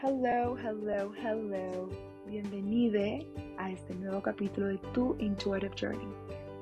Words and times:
Hello, 0.00 0.56
hello, 0.56 1.12
hello. 1.12 1.88
Bienvenida 2.24 3.18
a 3.56 3.72
este 3.72 3.96
nuevo 3.96 4.22
capítulo 4.22 4.68
de 4.68 4.78
Tu 4.94 5.16
Intuitive 5.18 5.74
Journey. 5.76 6.06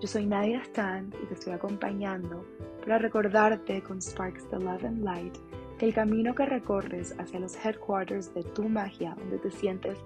Yo 0.00 0.08
soy 0.08 0.24
Nadia 0.24 0.62
Stan 0.62 1.12
y 1.22 1.26
te 1.26 1.34
estoy 1.34 1.52
acompañando 1.52 2.46
para 2.80 2.96
recordarte 2.96 3.82
con 3.82 4.00
Sparks 4.00 4.48
the 4.48 4.58
Love 4.58 4.86
and 4.86 5.04
Light 5.04 5.36
que 5.78 5.84
el 5.84 5.92
camino 5.92 6.34
que 6.34 6.46
recorres 6.46 7.14
hacia 7.18 7.38
los 7.38 7.62
headquarters 7.62 8.32
de 8.32 8.42
tu 8.42 8.70
magia, 8.70 9.14
donde 9.18 9.36
te 9.36 9.50
sientes 9.50 9.98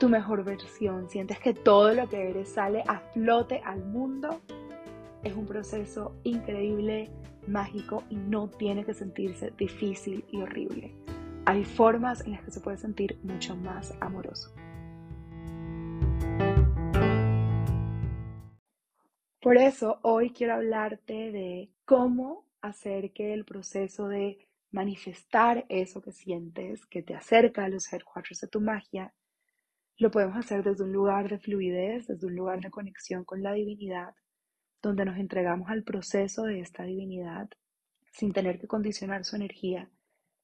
tu 0.00 0.08
mejor 0.08 0.42
versión, 0.42 1.08
sientes 1.08 1.38
que 1.38 1.54
todo 1.54 1.94
lo 1.94 2.08
que 2.08 2.30
eres 2.30 2.48
sale 2.48 2.82
a 2.88 2.98
flote 3.14 3.62
al 3.64 3.84
mundo, 3.84 4.40
es 5.22 5.36
un 5.36 5.46
proceso 5.46 6.16
increíble, 6.24 7.12
mágico 7.46 8.02
y 8.10 8.16
no 8.16 8.48
tiene 8.48 8.84
que 8.84 8.92
sentirse 8.92 9.52
difícil 9.56 10.24
y 10.32 10.40
horrible. 10.42 11.01
Hay 11.44 11.64
formas 11.64 12.20
en 12.20 12.32
las 12.32 12.44
que 12.44 12.52
se 12.52 12.60
puede 12.60 12.76
sentir 12.76 13.18
mucho 13.24 13.56
más 13.56 13.92
amoroso. 14.00 14.54
Por 19.40 19.56
eso 19.56 19.98
hoy 20.02 20.30
quiero 20.30 20.54
hablarte 20.54 21.32
de 21.32 21.72
cómo 21.84 22.46
hacer 22.60 23.12
que 23.12 23.34
el 23.34 23.44
proceso 23.44 24.06
de 24.06 24.46
manifestar 24.70 25.66
eso 25.68 26.00
que 26.00 26.12
sientes, 26.12 26.86
que 26.86 27.02
te 27.02 27.16
acerca 27.16 27.64
a 27.64 27.68
los 27.68 27.92
headquarters 27.92 28.40
de 28.42 28.46
tu 28.46 28.60
magia, 28.60 29.12
lo 29.98 30.12
podemos 30.12 30.36
hacer 30.36 30.62
desde 30.62 30.84
un 30.84 30.92
lugar 30.92 31.28
de 31.28 31.40
fluidez, 31.40 32.06
desde 32.06 32.28
un 32.28 32.36
lugar 32.36 32.60
de 32.60 32.70
conexión 32.70 33.24
con 33.24 33.42
la 33.42 33.52
divinidad, 33.52 34.14
donde 34.80 35.04
nos 35.04 35.18
entregamos 35.18 35.68
al 35.70 35.82
proceso 35.82 36.44
de 36.44 36.60
esta 36.60 36.84
divinidad 36.84 37.50
sin 38.12 38.32
tener 38.32 38.60
que 38.60 38.68
condicionar 38.68 39.24
su 39.24 39.34
energía 39.34 39.90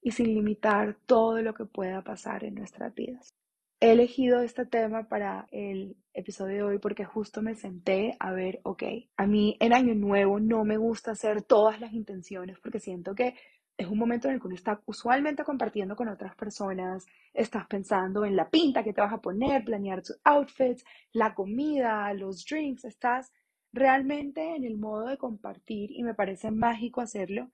y 0.00 0.12
sin 0.12 0.26
limitar 0.26 0.96
todo 1.06 1.40
lo 1.42 1.54
que 1.54 1.64
pueda 1.64 2.02
pasar 2.02 2.44
en 2.44 2.54
nuestras 2.54 2.94
vidas. 2.94 3.34
He 3.80 3.92
elegido 3.92 4.40
este 4.40 4.66
tema 4.66 5.08
para 5.08 5.46
el 5.52 5.96
episodio 6.12 6.56
de 6.56 6.62
hoy 6.64 6.78
porque 6.78 7.04
justo 7.04 7.42
me 7.42 7.54
senté 7.54 8.16
a 8.18 8.32
ver, 8.32 8.60
ok, 8.64 8.82
a 9.16 9.26
mí 9.26 9.56
en 9.60 9.72
Año 9.72 9.94
Nuevo 9.94 10.40
no 10.40 10.64
me 10.64 10.76
gusta 10.76 11.12
hacer 11.12 11.42
todas 11.42 11.80
las 11.80 11.92
intenciones 11.92 12.58
porque 12.58 12.80
siento 12.80 13.14
que 13.14 13.36
es 13.76 13.86
un 13.86 13.96
momento 13.96 14.26
en 14.26 14.34
el 14.34 14.40
que 14.40 14.48
uno 14.48 14.56
está 14.56 14.82
usualmente 14.86 15.44
compartiendo 15.44 15.94
con 15.94 16.08
otras 16.08 16.34
personas, 16.34 17.06
estás 17.32 17.68
pensando 17.68 18.24
en 18.24 18.34
la 18.34 18.50
pinta 18.50 18.82
que 18.82 18.92
te 18.92 19.00
vas 19.00 19.12
a 19.12 19.20
poner, 19.20 19.64
planear 19.64 20.02
tus 20.02 20.18
outfits, 20.24 20.84
la 21.12 21.32
comida, 21.32 22.12
los 22.14 22.44
drinks, 22.44 22.84
estás 22.84 23.32
realmente 23.72 24.56
en 24.56 24.64
el 24.64 24.76
modo 24.76 25.06
de 25.06 25.16
compartir 25.16 25.92
y 25.92 26.02
me 26.02 26.14
parece 26.14 26.50
mágico 26.50 27.00
hacerlo, 27.00 27.52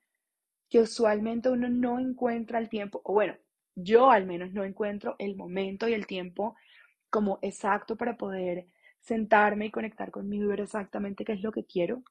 que 0.68 0.80
usualmente 0.80 1.50
uno 1.50 1.68
no 1.68 1.98
encuentra 1.98 2.58
el 2.58 2.68
tiempo, 2.68 3.00
o 3.04 3.12
bueno, 3.12 3.34
yo 3.74 4.10
al 4.10 4.26
menos 4.26 4.52
no 4.52 4.64
encuentro 4.64 5.16
el 5.18 5.36
momento 5.36 5.88
y 5.88 5.94
el 5.94 6.06
tiempo 6.06 6.54
como 7.10 7.38
exacto 7.42 7.96
para 7.96 8.16
poder 8.16 8.66
sentarme 9.00 9.66
y 9.66 9.70
conectar 9.70 10.10
conmigo 10.10 10.44
y 10.44 10.48
ver 10.48 10.60
exactamente 10.60 11.24
qué 11.24 11.32
es 11.32 11.42
lo 11.42 11.52
que 11.52 11.64
quiero. 11.64 12.02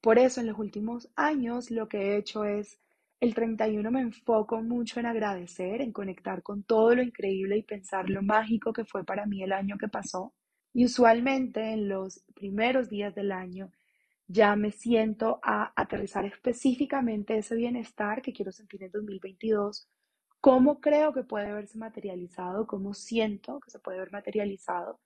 Por 0.00 0.18
eso 0.18 0.40
en 0.40 0.46
los 0.48 0.58
últimos 0.58 1.08
años 1.16 1.70
lo 1.70 1.88
que 1.88 1.98
he 1.98 2.16
hecho 2.18 2.44
es 2.44 2.78
el 3.20 3.34
31 3.34 3.90
me 3.90 4.02
enfoco 4.02 4.60
mucho 4.60 5.00
en 5.00 5.06
agradecer, 5.06 5.80
en 5.80 5.92
conectar 5.92 6.42
con 6.42 6.62
todo 6.62 6.94
lo 6.94 7.02
increíble 7.02 7.56
y 7.56 7.62
pensar 7.62 8.10
lo 8.10 8.22
mágico 8.22 8.72
que 8.72 8.84
fue 8.84 9.02
para 9.04 9.24
mí 9.24 9.42
el 9.42 9.52
año 9.52 9.78
que 9.78 9.88
pasó. 9.88 10.34
Y 10.74 10.84
usualmente 10.84 11.72
en 11.72 11.88
los 11.88 12.22
primeros 12.34 12.90
días 12.90 13.14
del 13.14 13.32
año 13.32 13.70
ya 14.26 14.56
me 14.56 14.70
siento 14.70 15.40
a 15.42 15.72
aterrizar 15.76 16.24
específicamente 16.24 17.36
ese 17.36 17.54
bienestar 17.54 18.22
que 18.22 18.32
quiero 18.32 18.52
sentir 18.52 18.82
en 18.82 18.90
2022, 18.90 19.88
cómo 20.40 20.80
creo 20.80 21.12
que 21.12 21.24
puede 21.24 21.52
verse 21.52 21.78
materializado, 21.78 22.66
cómo 22.66 22.94
siento 22.94 23.60
que 23.60 23.70
se 23.70 23.78
puede 23.78 23.98
ver 23.98 24.12
materializado, 24.12 25.00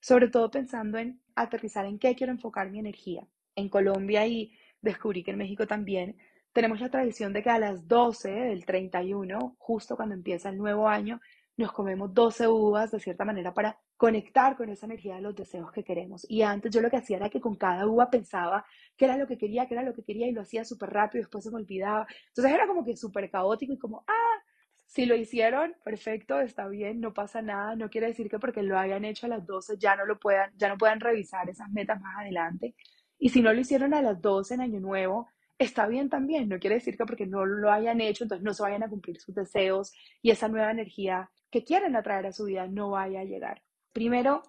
sobre 0.00 0.28
todo 0.28 0.50
pensando 0.50 0.98
en 0.98 1.20
aterrizar 1.34 1.86
en 1.86 1.98
qué 1.98 2.14
quiero 2.14 2.32
enfocar 2.32 2.70
mi 2.70 2.78
energía. 2.78 3.26
En 3.56 3.68
Colombia 3.68 4.26
y 4.26 4.52
descubrí 4.82 5.22
que 5.22 5.30
en 5.30 5.38
México 5.38 5.66
también 5.66 6.16
tenemos 6.52 6.80
la 6.80 6.90
tradición 6.90 7.32
de 7.32 7.42
que 7.42 7.50
a 7.50 7.58
las 7.58 7.88
12 7.88 8.30
del 8.30 8.64
31, 8.64 9.56
justo 9.58 9.96
cuando 9.96 10.14
empieza 10.14 10.50
el 10.50 10.58
nuevo 10.58 10.88
año, 10.88 11.20
nos 11.56 11.72
comemos 11.72 12.12
12 12.12 12.48
uvas 12.48 12.90
de 12.90 13.00
cierta 13.00 13.24
manera 13.24 13.54
para 13.54 13.78
conectar 13.96 14.56
con 14.56 14.68
esa 14.70 14.86
energía 14.86 15.16
de 15.16 15.22
los 15.22 15.34
deseos 15.36 15.70
que 15.72 15.84
queremos. 15.84 16.26
Y 16.28 16.42
antes 16.42 16.72
yo 16.72 16.80
lo 16.80 16.90
que 16.90 16.96
hacía 16.96 17.16
era 17.18 17.30
que 17.30 17.40
con 17.40 17.56
cada 17.56 17.86
uva 17.86 18.10
pensaba 18.10 18.64
qué 18.96 19.04
era 19.04 19.16
lo 19.16 19.26
que 19.26 19.38
quería, 19.38 19.66
qué 19.66 19.74
era 19.74 19.82
lo 19.82 19.94
que 19.94 20.02
quería 20.02 20.26
y 20.26 20.32
lo 20.32 20.42
hacía 20.42 20.64
súper 20.64 20.90
rápido 20.90 21.20
y 21.20 21.22
después 21.22 21.44
se 21.44 21.50
me 21.50 21.56
olvidaba. 21.56 22.06
Entonces 22.28 22.52
era 22.52 22.66
como 22.66 22.84
que 22.84 22.96
súper 22.96 23.30
caótico 23.30 23.72
y 23.72 23.78
como, 23.78 24.04
ah, 24.08 24.42
si 24.86 25.06
lo 25.06 25.14
hicieron, 25.16 25.74
perfecto, 25.84 26.40
está 26.40 26.68
bien, 26.68 27.00
no 27.00 27.14
pasa 27.14 27.40
nada. 27.40 27.76
No 27.76 27.88
quiere 27.88 28.08
decir 28.08 28.28
que 28.28 28.38
porque 28.38 28.62
lo 28.62 28.78
hayan 28.78 29.04
hecho 29.04 29.26
a 29.26 29.28
las 29.28 29.46
12 29.46 29.76
ya 29.78 29.96
no 29.96 30.06
lo 30.06 30.18
puedan, 30.18 30.52
ya 30.56 30.68
no 30.68 30.76
puedan 30.76 31.00
revisar 31.00 31.48
esas 31.48 31.70
metas 31.70 32.00
más 32.00 32.16
adelante. 32.18 32.74
Y 33.18 33.30
si 33.30 33.42
no 33.42 33.52
lo 33.52 33.60
hicieron 33.60 33.94
a 33.94 34.02
las 34.02 34.20
12 34.20 34.54
en 34.54 34.60
Año 34.60 34.80
Nuevo, 34.80 35.28
está 35.58 35.86
bien 35.86 36.08
también, 36.08 36.48
no 36.48 36.58
quiere 36.58 36.76
decir 36.76 36.96
que 36.96 37.06
porque 37.06 37.26
no 37.26 37.44
lo 37.46 37.70
hayan 37.70 38.00
hecho, 38.00 38.24
entonces 38.24 38.44
no 38.44 38.54
se 38.54 38.62
vayan 38.62 38.82
a 38.82 38.88
cumplir 38.88 39.20
sus 39.20 39.34
deseos 39.34 39.92
y 40.20 40.30
esa 40.30 40.48
nueva 40.48 40.70
energía 40.70 41.30
que 41.54 41.62
quieren 41.62 41.94
atraer 41.94 42.26
a 42.26 42.32
su 42.32 42.46
vida 42.46 42.66
no 42.66 42.90
vaya 42.90 43.20
a 43.20 43.24
llegar. 43.24 43.62
Primero, 43.92 44.42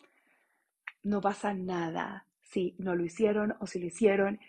no 1.03 1.21
pasa 1.21 1.53
nada 1.53 2.25
si 2.41 2.73
no 2.79 2.95
lo 2.95 3.05
hicieron 3.05 3.55
o 3.59 3.67
si 3.67 3.77
lo 3.77 3.85
hicieron. 3.85 4.39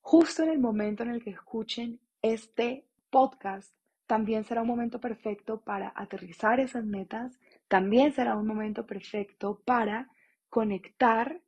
Justo 0.00 0.44
en 0.44 0.50
el 0.50 0.60
momento 0.60 1.02
en 1.02 1.10
el 1.10 1.24
que 1.24 1.30
escuchen 1.30 1.98
este 2.22 2.86
podcast, 3.10 3.74
también 4.06 4.44
será 4.44 4.62
un 4.62 4.68
momento 4.68 5.00
perfecto 5.00 5.62
para 5.62 5.92
aterrizar 5.96 6.60
esas 6.60 6.84
metas, 6.84 7.40
también 7.66 8.12
será 8.12 8.36
un 8.36 8.46
momento 8.46 8.86
perfecto 8.86 9.60
para 9.64 10.08
conectar 10.48 11.40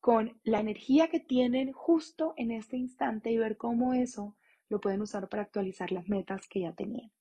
con 0.00 0.40
la 0.42 0.60
energía 0.60 1.08
que 1.08 1.20
tienen 1.20 1.72
justo 1.72 2.32
en 2.38 2.50
este 2.50 2.78
instante 2.78 3.30
y 3.30 3.36
ver 3.36 3.58
cómo 3.58 3.92
eso 3.92 4.34
lo 4.70 4.80
pueden 4.80 5.02
usar 5.02 5.28
para 5.28 5.42
actualizar 5.42 5.92
las 5.92 6.08
metas 6.08 6.48
que 6.48 6.60
ya 6.60 6.72
tenían. 6.72 7.12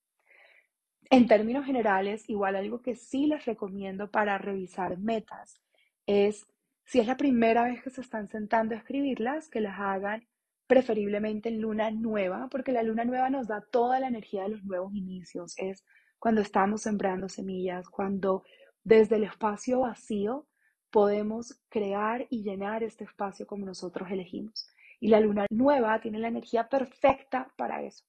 En 1.09 1.27
términos 1.27 1.65
generales, 1.65 2.29
igual 2.29 2.55
algo 2.55 2.81
que 2.81 2.95
sí 2.95 3.27
les 3.27 3.45
recomiendo 3.45 4.09
para 4.09 4.37
revisar 4.37 4.97
metas 4.97 5.59
es, 6.05 6.47
si 6.85 6.99
es 6.99 7.07
la 7.07 7.17
primera 7.17 7.63
vez 7.63 7.81
que 7.81 7.89
se 7.89 8.01
están 8.01 8.27
sentando 8.27 8.75
a 8.75 8.77
escribirlas, 8.79 9.49
que 9.49 9.61
las 9.61 9.79
hagan 9.79 10.27
preferiblemente 10.67 11.49
en 11.49 11.61
luna 11.61 11.91
nueva, 11.91 12.47
porque 12.49 12.71
la 12.71 12.83
luna 12.83 13.05
nueva 13.05 13.29
nos 13.29 13.47
da 13.47 13.61
toda 13.61 13.99
la 13.99 14.07
energía 14.07 14.43
de 14.43 14.49
los 14.49 14.63
nuevos 14.63 14.93
inicios. 14.93 15.53
Es 15.57 15.83
cuando 16.19 16.41
estamos 16.41 16.81
sembrando 16.81 17.29
semillas, 17.29 17.89
cuando 17.89 18.43
desde 18.83 19.17
el 19.17 19.23
espacio 19.23 19.81
vacío 19.81 20.47
podemos 20.89 21.59
crear 21.69 22.27
y 22.29 22.43
llenar 22.43 22.83
este 22.83 23.03
espacio 23.03 23.45
como 23.47 23.65
nosotros 23.65 24.09
elegimos. 24.11 24.67
Y 24.99 25.09
la 25.09 25.19
luna 25.19 25.45
nueva 25.49 25.99
tiene 25.99 26.19
la 26.19 26.29
energía 26.29 26.69
perfecta 26.69 27.51
para 27.57 27.83
eso. 27.83 28.05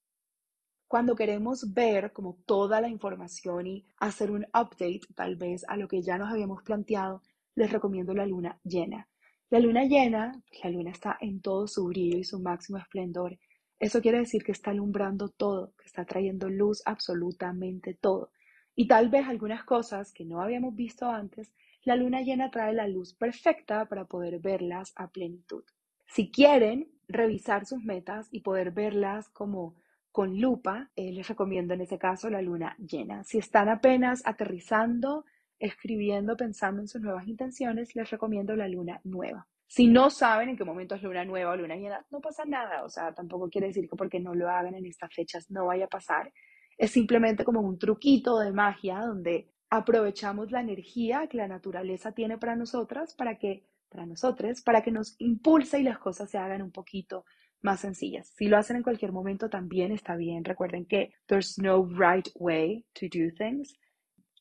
Cuando 0.87 1.15
queremos 1.15 1.72
ver 1.72 2.12
como 2.12 2.39
toda 2.47 2.81
la 2.81 2.89
información 2.89 3.67
y 3.67 3.87
hacer 3.99 4.31
un 4.31 4.45
update 4.45 5.00
tal 5.15 5.37
vez 5.37 5.65
a 5.69 5.77
lo 5.77 5.89
que 5.89 6.03
ya 6.03 6.19
nos 6.19 6.31
habíamos 6.31 6.62
planteado, 6.62 7.22
les 7.55 7.72
recomiendo 7.72 8.15
la 8.15 8.27
luna 8.27 8.59
llena. 8.65 9.09
La 9.50 9.61
luna 9.61 9.84
llena, 9.84 10.43
la 10.62 10.71
luna 10.71 10.91
está 10.91 11.17
en 11.21 11.41
todo 11.41 11.67
su 11.67 11.87
brillo 11.87 12.19
y 12.19 12.25
su 12.25 12.41
máximo 12.41 12.78
esplendor. 12.78 13.39
Eso 13.78 14.00
quiere 14.00 14.19
decir 14.19 14.43
que 14.43 14.53
está 14.53 14.71
alumbrando 14.71 15.28
todo, 15.28 15.72
que 15.78 15.87
está 15.87 16.05
trayendo 16.05 16.49
luz 16.49 16.83
absolutamente 16.84 17.95
todo. 17.95 18.31
Y 18.75 18.89
tal 18.89 19.09
vez 19.09 19.27
algunas 19.27 19.65
cosas 19.65 20.12
que 20.12 20.25
no 20.25 20.41
habíamos 20.41 20.75
visto 20.75 21.09
antes 21.09 21.53
la 21.84 21.97
luna 21.97 22.22
llena 22.22 22.51
trae 22.51 22.72
la 22.72 22.89
luz 22.89 23.12
perfecta 23.12 23.84
para 23.87 24.06
poder 24.06 24.41
verlas 24.41 24.93
a 24.97 25.09
plenitud. 25.09 25.65
Si 26.06 26.31
quieren 26.31 26.89
revisar 27.09 27.66
sus 27.66 27.84
metas 27.84 28.28
y 28.31 28.41
poder 28.41 28.71
verlas 28.71 29.28
como 29.28 29.75
con 30.15 30.41
lupa, 30.41 30.93
eh, 30.95 31.11
les 31.11 31.27
recomiendo 31.27 31.75
en 31.75 31.81
ese 31.81 31.99
caso 31.99 32.31
la 32.31 32.41
luna 32.41 32.77
llena. 32.78 33.25
Si 33.25 33.39
están 33.39 33.69
apenas 33.69 34.22
aterrizando, 34.25 35.25
escribiendo, 35.59 36.37
pensando 36.37 36.81
en 36.81 36.87
sus 36.87 37.03
nuevas 37.03 37.27
intenciones, 37.27 37.97
les 37.97 38.09
recomiendo 38.09 38.55
la 38.55 38.69
luna 38.69 39.01
nueva. 39.03 39.49
Si 39.66 39.89
no 39.89 40.11
saben 40.11 40.51
en 40.51 40.57
qué 40.57 40.63
momento 40.63 40.95
es 40.95 41.03
luna 41.03 41.25
nueva 41.25 41.51
o 41.51 41.57
luna 41.57 41.75
llena, 41.75 42.07
no 42.13 42.21
pasa 42.21 42.45
nada. 42.45 42.84
O 42.84 42.89
sea, 42.89 43.13
tampoco 43.13 43.51
quiere 43.51 43.66
decir 43.66 43.89
que 43.89 43.97
porque 43.97 44.21
no 44.21 44.37
lo 44.37 44.49
hagan 44.49 44.77
en 44.77 44.87
estas 44.87 45.13
fechas 45.13 45.51
no 45.51 45.66
vaya 45.66 45.87
a 45.87 45.89
pasar. 45.89 46.33
Es 46.78 46.93
simplemente 46.93 47.43
como 47.43 47.61
un 47.61 47.77
truquito 47.77 48.39
de 48.39 48.53
magia 48.53 49.01
donde 49.01 49.51
aprovechamos 49.69 50.53
la 50.53 50.61
energía 50.61 51.27
que 51.27 51.39
la 51.39 51.49
naturaleza 51.49 52.13
tiene 52.13 52.39
para 52.39 52.55
nosotras, 52.55 53.15
para 53.16 53.37
que, 53.37 53.65
para 53.89 54.07
nosotros, 54.07 54.63
para 54.63 54.81
que 54.81 54.93
nos 54.93 55.16
impulse 55.19 55.81
y 55.81 55.83
las 55.83 55.99
cosas 55.99 56.31
se 56.31 56.39
hagan 56.39 56.63
un 56.63 56.71
poquito 56.71 57.25
más 57.65 57.81
sencillas. 57.81 58.28
Si 58.37 58.47
lo 58.47 58.59
hacen 58.59 58.77
en 58.77 58.83
cualquier 58.83 59.11
momento 59.11 59.49
también 59.49 59.91
está 59.91 60.16
bien. 60.16 60.45
Recuerden 60.45 60.87
que 60.87 61.15
there's 61.27 61.59
no 61.59 61.84
right 61.87 62.28
way 62.34 62.84
to 62.93 63.07
do 63.07 63.33
things. 63.37 63.78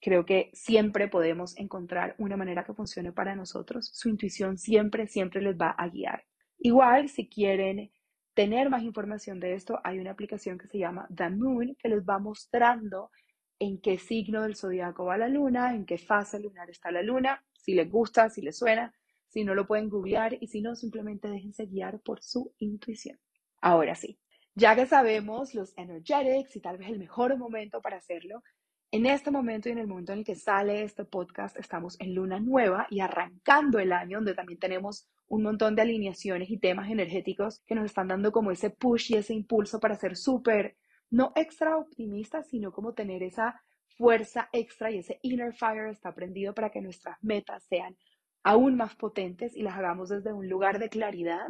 Creo 0.02 0.26
que 0.26 0.52
siempre 0.54 1.08
podemos 1.08 1.58
encontrar 1.58 2.16
una 2.18 2.36
manera 2.36 2.66
que 2.66 2.74
funcione 2.74 3.14
para 3.14 3.36
nosotros. 3.36 3.90
Su 3.94 4.10
intuición 4.10 4.58
siempre, 4.58 5.08
siempre 5.08 5.42
les 5.42 5.56
va 5.56 5.70
a 5.72 5.88
guiar. 5.88 6.26
Igual, 6.60 7.08
si 7.08 7.30
quieren 7.30 7.90
tener 8.34 8.70
más 8.70 8.84
información 8.84 9.40
de 9.40 9.54
esto, 9.54 9.80
hay 9.84 10.00
una 10.00 10.12
aplicación 10.12 10.58
que 10.58 10.68
se 10.68 10.80
llama 10.80 11.08
The 11.16 11.30
Moon 11.30 11.76
que 11.80 11.90
les 11.90 12.04
va 12.04 12.20
mostrando 12.20 13.12
en 13.60 13.80
qué 13.80 13.98
signo 13.98 14.42
del 14.42 14.58
zodiaco 14.58 15.06
va 15.06 15.18
la 15.18 15.30
luna, 15.30 15.74
en 15.74 15.86
qué 15.86 15.98
fase 15.98 16.40
lunar 16.40 16.70
está 16.70 16.92
la 16.92 17.02
luna, 17.02 17.42
si 17.54 17.74
les 17.74 17.90
gusta, 17.90 18.30
si 18.30 18.42
les 18.42 18.58
suena, 18.58 18.94
si 19.34 19.44
no 19.44 19.56
lo 19.56 19.66
pueden 19.66 19.90
googlear 19.90 20.38
y 20.40 20.48
si 20.48 20.62
no, 20.62 20.76
simplemente 20.76 21.28
déjense 21.28 21.66
guiar 21.66 22.00
por 22.02 22.22
su 22.22 22.54
intuición. 22.60 23.18
Ahora 23.62 23.96
sí, 23.96 24.20
ya 24.54 24.76
que 24.76 24.86
sabemos 24.86 25.56
los 25.56 25.76
energetics 25.76 26.56
y 26.56 26.60
tal 26.60 26.78
vez 26.78 26.90
el 26.90 27.00
mejor 27.00 27.36
momento 27.36 27.82
para 27.82 27.98
hacerlo, 27.98 28.44
en 28.92 29.08
este 29.08 29.32
momento 29.32 29.70
y 29.70 29.72
en 29.72 29.80
el 29.80 29.88
momento 29.88 30.12
en 30.12 30.20
el 30.20 30.26
que 30.26 30.36
sale 30.36 30.84
este 30.84 31.04
podcast, 31.04 31.58
estamos 31.58 32.00
en 32.00 32.14
luna 32.14 32.40
nueva 32.40 32.86
y 32.92 33.00
arrancando 33.00 33.80
el 33.80 33.92
año, 33.92 34.20
donde 34.20 34.36
también 34.36 34.60
tenemos 34.60 35.10
un 35.28 35.42
montón 35.42 35.76
de 35.76 35.82
alineaciones 35.82 36.52
y 36.52 36.60
temas 36.60 36.92
energéticos 36.92 37.64
que 37.66 37.74
nos 37.74 37.86
están 37.86 38.10
dando 38.10 38.32
como 38.32 38.52
ese 38.52 38.70
push 38.70 39.14
y 39.14 39.16
ese 39.16 39.34
impulso 39.34 39.80
para 39.80 39.96
ser 39.96 40.16
súper, 40.16 40.78
no 41.10 41.32
extra 41.36 41.76
optimistas, 41.76 42.48
sino 42.50 42.72
como 42.72 42.94
tener 42.94 43.24
esa 43.24 43.64
fuerza 43.98 44.48
extra 44.54 44.92
y 44.92 45.00
ese 45.00 45.18
inner 45.24 45.56
fire 45.56 45.90
está 45.90 46.14
prendido 46.14 46.54
para 46.54 46.70
que 46.70 46.82
nuestras 46.82 47.18
metas 47.24 47.64
sean 47.64 47.98
aún 48.44 48.76
más 48.76 48.96
potentes 48.96 49.56
y 49.56 49.64
las 49.64 49.76
hagamos 49.76 50.10
desde 50.10 50.34
un 50.34 50.50
lugar 50.50 50.80
de 50.80 50.90
claridad, 50.90 51.50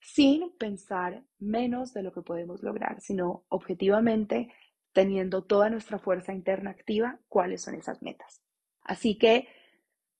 sin 0.00 0.50
pensar 0.56 1.22
menos 1.38 1.92
de 1.92 2.02
lo 2.02 2.12
que 2.12 2.22
podemos 2.22 2.62
lograr, 2.62 3.00
sino 3.00 3.44
objetivamente 3.48 4.52
teniendo 4.92 5.42
toda 5.44 5.70
nuestra 5.70 5.98
fuerza 5.98 6.32
interna 6.32 6.70
activa, 6.70 7.18
cuáles 7.28 7.62
son 7.62 7.74
esas 7.74 8.02
metas. 8.02 8.42
Así 8.82 9.16
que 9.16 9.48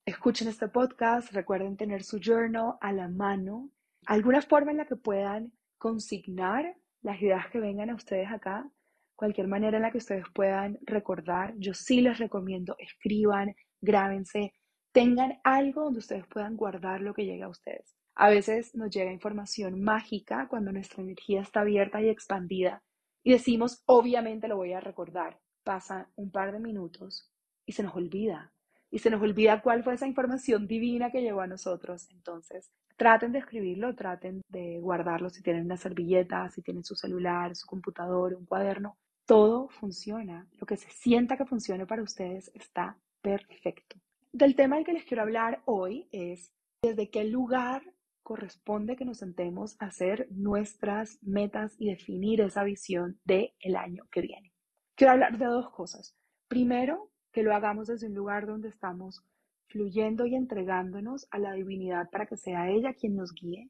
escuchen 0.04 0.48
este 0.48 0.68
podcast, 0.68 1.32
recuerden 1.32 1.76
tener 1.76 2.02
su 2.04 2.18
journal 2.18 2.74
a 2.80 2.92
la 2.92 3.08
mano, 3.08 3.70
alguna 4.06 4.40
forma 4.42 4.70
en 4.70 4.78
la 4.78 4.86
que 4.86 4.96
puedan 4.96 5.52
consignar 5.78 6.76
las 7.02 7.20
ideas 7.20 7.48
que 7.50 7.60
vengan 7.60 7.90
a 7.90 7.94
ustedes 7.94 8.30
acá, 8.30 8.68
cualquier 9.14 9.48
manera 9.48 9.76
en 9.76 9.82
la 9.82 9.90
que 9.90 9.98
ustedes 9.98 10.24
puedan 10.34 10.78
recordar. 10.82 11.54
Yo 11.58 11.74
sí 11.74 12.00
les 12.00 12.18
recomiendo, 12.18 12.76
escriban, 12.78 13.54
grábense, 13.80 14.54
tengan 14.92 15.40
algo 15.44 15.84
donde 15.84 15.98
ustedes 15.98 16.26
puedan 16.26 16.56
guardar 16.56 17.00
lo 17.00 17.14
que 17.14 17.24
llega 17.24 17.46
a 17.46 17.50
ustedes. 17.50 17.96
A 18.14 18.28
veces 18.28 18.74
nos 18.74 18.90
llega 18.90 19.12
información 19.12 19.82
mágica 19.82 20.46
cuando 20.48 20.70
nuestra 20.70 21.02
energía 21.02 21.40
está 21.40 21.60
abierta 21.60 22.00
y 22.00 22.08
expandida 22.08 22.82
y 23.24 23.32
decimos, 23.32 23.82
obviamente 23.86 24.48
lo 24.48 24.56
voy 24.56 24.72
a 24.72 24.80
recordar. 24.80 25.38
Pasa 25.62 26.08
un 26.16 26.30
par 26.30 26.52
de 26.52 26.58
minutos 26.58 27.30
y 27.64 27.72
se 27.72 27.82
nos 27.82 27.94
olvida. 27.94 28.52
Y 28.90 28.98
se 28.98 29.10
nos 29.10 29.22
olvida 29.22 29.62
cuál 29.62 29.84
fue 29.84 29.94
esa 29.94 30.06
información 30.06 30.66
divina 30.66 31.10
que 31.10 31.22
llegó 31.22 31.40
a 31.40 31.46
nosotros. 31.46 32.08
Entonces, 32.10 32.70
traten 32.96 33.32
de 33.32 33.38
escribirlo, 33.38 33.94
traten 33.94 34.42
de 34.48 34.80
guardarlo 34.80 35.30
si 35.30 35.42
tienen 35.42 35.64
una 35.64 35.76
servilleta, 35.76 36.50
si 36.50 36.62
tienen 36.62 36.84
su 36.84 36.94
celular, 36.94 37.54
su 37.54 37.66
computador, 37.66 38.34
un 38.34 38.44
cuaderno. 38.44 38.98
Todo 39.24 39.68
funciona. 39.68 40.46
Lo 40.60 40.66
que 40.66 40.76
se 40.76 40.90
sienta 40.90 41.36
que 41.36 41.46
funcione 41.46 41.86
para 41.86 42.02
ustedes 42.02 42.50
está 42.54 42.98
perfecto. 43.22 43.96
Del 44.34 44.56
tema 44.56 44.76
del 44.76 44.86
que 44.86 44.94
les 44.94 45.04
quiero 45.04 45.22
hablar 45.22 45.60
hoy 45.66 46.08
es 46.10 46.54
desde 46.80 47.10
qué 47.10 47.24
lugar 47.24 47.82
corresponde 48.22 48.96
que 48.96 49.04
nos 49.04 49.18
sentemos 49.18 49.76
a 49.78 49.86
hacer 49.86 50.26
nuestras 50.30 51.18
metas 51.20 51.76
y 51.78 51.90
definir 51.90 52.40
esa 52.40 52.64
visión 52.64 53.20
del 53.26 53.52
el 53.60 53.76
año 53.76 54.04
que 54.10 54.22
viene. 54.22 54.54
Quiero 54.94 55.12
hablar 55.12 55.36
de 55.36 55.44
dos 55.44 55.68
cosas. 55.70 56.16
Primero, 56.48 57.10
que 57.30 57.42
lo 57.42 57.54
hagamos 57.54 57.88
desde 57.88 58.06
un 58.06 58.14
lugar 58.14 58.46
donde 58.46 58.70
estamos 58.70 59.22
fluyendo 59.66 60.24
y 60.24 60.34
entregándonos 60.34 61.28
a 61.30 61.38
la 61.38 61.52
divinidad 61.52 62.08
para 62.10 62.24
que 62.24 62.38
sea 62.38 62.70
ella 62.70 62.94
quien 62.94 63.16
nos 63.16 63.34
guíe 63.34 63.68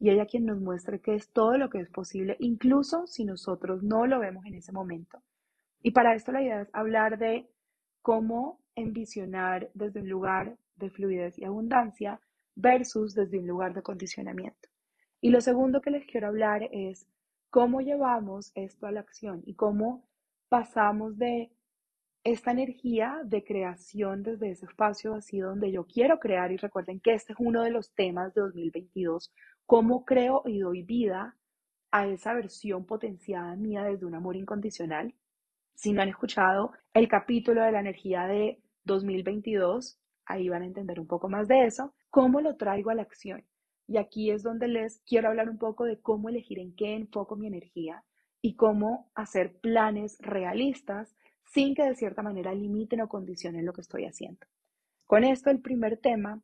y 0.00 0.10
ella 0.10 0.26
quien 0.26 0.46
nos 0.46 0.60
muestre 0.60 1.00
que 1.00 1.14
es 1.14 1.30
todo 1.30 1.58
lo 1.58 1.70
que 1.70 1.78
es 1.78 1.90
posible, 1.90 2.36
incluso 2.40 3.06
si 3.06 3.24
nosotros 3.24 3.84
no 3.84 4.08
lo 4.08 4.18
vemos 4.18 4.44
en 4.46 4.54
ese 4.54 4.72
momento. 4.72 5.22
Y 5.80 5.92
para 5.92 6.16
esto 6.16 6.32
la 6.32 6.42
idea 6.42 6.62
es 6.62 6.70
hablar 6.72 7.18
de 7.18 7.48
cómo 8.00 8.61
envisionar 8.74 9.70
desde 9.74 10.00
un 10.00 10.08
lugar 10.08 10.56
de 10.76 10.90
fluidez 10.90 11.38
y 11.38 11.44
abundancia 11.44 12.20
versus 12.54 13.14
desde 13.14 13.38
un 13.38 13.46
lugar 13.46 13.74
de 13.74 13.82
condicionamiento. 13.82 14.68
Y 15.20 15.30
lo 15.30 15.40
segundo 15.40 15.80
que 15.80 15.90
les 15.90 16.06
quiero 16.06 16.28
hablar 16.28 16.68
es 16.72 17.06
cómo 17.50 17.80
llevamos 17.80 18.50
esto 18.54 18.86
a 18.86 18.92
la 18.92 19.00
acción 19.00 19.42
y 19.46 19.54
cómo 19.54 20.08
pasamos 20.48 21.18
de 21.18 21.52
esta 22.24 22.52
energía 22.52 23.20
de 23.24 23.42
creación 23.44 24.22
desde 24.22 24.50
ese 24.50 24.66
espacio 24.66 25.12
vacío 25.12 25.48
donde 25.48 25.72
yo 25.72 25.84
quiero 25.84 26.18
crear 26.18 26.52
y 26.52 26.56
recuerden 26.56 27.00
que 27.00 27.14
este 27.14 27.32
es 27.32 27.38
uno 27.40 27.62
de 27.62 27.70
los 27.70 27.92
temas 27.94 28.32
de 28.34 28.42
2022, 28.42 29.32
cómo 29.66 30.04
creo 30.04 30.42
y 30.46 30.60
doy 30.60 30.82
vida 30.82 31.36
a 31.90 32.06
esa 32.06 32.32
versión 32.32 32.86
potenciada 32.86 33.54
mía 33.56 33.84
desde 33.84 34.06
un 34.06 34.14
amor 34.14 34.36
incondicional. 34.36 35.14
Si 35.74 35.92
no 35.92 36.02
han 36.02 36.08
escuchado 36.08 36.72
el 36.94 37.08
capítulo 37.08 37.62
de 37.62 37.72
la 37.72 37.80
energía 37.80 38.26
de 38.26 38.61
2022, 38.84 39.98
ahí 40.26 40.48
van 40.48 40.62
a 40.62 40.66
entender 40.66 41.00
un 41.00 41.06
poco 41.06 41.28
más 41.28 41.48
de 41.48 41.64
eso. 41.66 41.94
¿Cómo 42.10 42.40
lo 42.40 42.56
traigo 42.56 42.90
a 42.90 42.94
la 42.94 43.02
acción? 43.02 43.44
Y 43.86 43.96
aquí 43.96 44.30
es 44.30 44.42
donde 44.42 44.68
les 44.68 45.00
quiero 45.06 45.28
hablar 45.28 45.48
un 45.48 45.58
poco 45.58 45.84
de 45.84 46.00
cómo 46.00 46.28
elegir 46.28 46.58
en 46.58 46.74
qué 46.74 46.94
enfoco 46.94 47.36
mi 47.36 47.46
energía 47.46 48.04
y 48.40 48.56
cómo 48.56 49.10
hacer 49.14 49.58
planes 49.60 50.18
realistas 50.20 51.16
sin 51.44 51.74
que 51.74 51.84
de 51.84 51.94
cierta 51.94 52.22
manera 52.22 52.54
limiten 52.54 53.00
o 53.02 53.08
condicionen 53.08 53.66
lo 53.66 53.72
que 53.72 53.82
estoy 53.82 54.04
haciendo. 54.04 54.46
Con 55.06 55.24
esto, 55.24 55.50
el 55.50 55.60
primer 55.60 55.98
tema, 55.98 56.40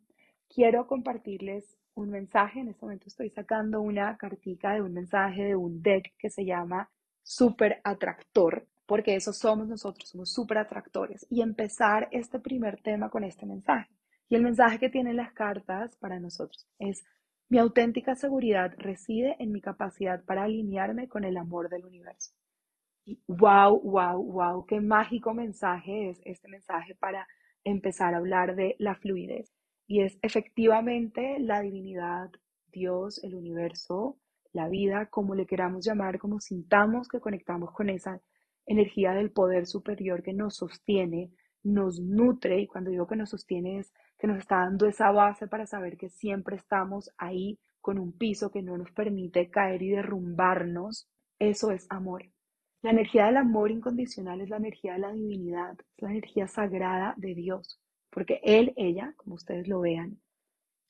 quiero 0.49 0.87
compartirles 0.87 1.79
un 1.95 2.11
mensaje. 2.11 2.61
En 2.61 2.69
este 2.69 2.85
momento 2.85 3.07
estoy 3.09 3.31
sacando 3.31 3.81
una 3.81 4.17
cartica 4.17 4.75
de 4.75 4.83
un 4.83 4.93
mensaje 4.93 5.45
de 5.45 5.57
un 5.57 5.83
deck 5.83 6.15
que 6.19 6.31
se 6.31 6.45
llama 6.45 6.91
Super 7.23 7.81
Atractor, 7.85 8.67
porque 8.89 9.15
eso 9.15 9.35
somos 9.35 9.69
nosotros, 9.69 10.09
somos 10.09 10.33
super 10.33 10.57
atractores. 10.57 11.27
Y 11.29 11.43
empezar 11.43 12.09
este 12.11 12.41
primer 12.41 12.81
tema 12.81 13.11
con 13.11 13.23
este 13.23 13.45
mensaje. 13.45 13.91
Y 14.31 14.35
el 14.35 14.43
mensaje 14.43 14.79
que 14.79 14.89
tienen 14.89 15.17
las 15.17 15.35
cartas 15.35 15.95
para 15.97 16.19
nosotros 16.19 16.67
es, 16.79 17.05
mi 17.51 17.59
auténtica 17.59 18.15
seguridad 18.15 18.73
reside 18.79 19.37
en 19.41 19.53
mi 19.53 19.61
capacidad 19.61 20.25
para 20.25 20.45
alinearme 20.45 21.07
con 21.07 21.25
el 21.25 21.37
amor 21.37 21.69
del 21.69 21.85
universo. 21.85 22.33
Y 23.05 23.23
wow, 23.27 23.79
wow, 23.79 24.23
wow, 24.23 24.65
qué 24.65 24.81
mágico 24.81 25.35
mensaje 25.35 26.09
es 26.09 26.21
este 26.25 26.49
mensaje 26.49 26.95
para 26.95 27.29
empezar 27.65 28.15
a 28.15 28.19
hablar 28.19 28.57
de 28.57 28.75
la 28.79 28.95
fluidez. 28.95 29.53
Y 29.87 30.01
es 30.01 30.19
efectivamente 30.23 31.39
la 31.41 31.61
divinidad, 31.61 32.31
Dios, 32.69 33.23
el 33.23 33.35
universo, 33.35 34.17
la 34.55 34.67
vida, 34.71 35.11
como 35.11 35.35
le 35.35 35.47
queramos 35.47 35.85
llamar, 35.85 36.19
como 36.19 36.41
sintamos 36.41 37.07
que 37.07 37.21
conectamos 37.21 37.71
con 37.73 37.91
esa 37.91 38.19
energía 38.69 39.13
del 39.13 39.31
poder 39.31 39.67
superior 39.67 40.23
que 40.23 40.33
nos 40.33 40.57
sostiene, 40.57 41.33
nos 41.63 42.01
nutre, 42.01 42.61
y 42.61 42.67
cuando 42.67 42.91
digo 42.91 43.07
que 43.07 43.17
nos 43.17 43.31
sostiene 43.31 43.79
es 43.79 43.93
que 44.19 44.27
nos 44.27 44.39
está 44.39 44.59
dando 44.59 44.87
esa 44.87 45.11
base 45.11 45.49
para 45.49 45.67
saber 45.67 45.97
que 45.97 46.09
siempre 46.09 46.57
estamos 46.57 47.11
ahí 47.17 47.59
con 47.81 47.99
un 47.99 48.13
piso 48.13 48.51
que 48.51 48.63
no 48.63 48.77
nos 48.77 48.93
permite 48.93 49.51
caer 49.51 49.83
y 49.83 49.91
derrumbarnos, 49.91 51.09
eso 51.39 51.71
es 51.71 51.87
amor. 51.89 52.25
La 52.83 52.91
energía 52.91 53.27
del 53.27 53.39
amor 53.39 53.71
incondicional 53.71 54.41
es 54.41 54.51
la 54.51 54.59
energía 54.59 54.93
de 54.93 54.99
la 55.01 55.13
divinidad, 55.13 55.77
es 55.97 56.03
la 56.03 56.11
energía 56.11 56.47
sagrada 56.47 57.15
de 57.17 57.35
Dios, 57.35 57.81
porque 58.11 58.41
Él, 58.45 58.73
ella, 58.77 59.15
como 59.17 59.35
ustedes 59.35 59.67
lo 59.69 59.81
vean, 59.81 60.21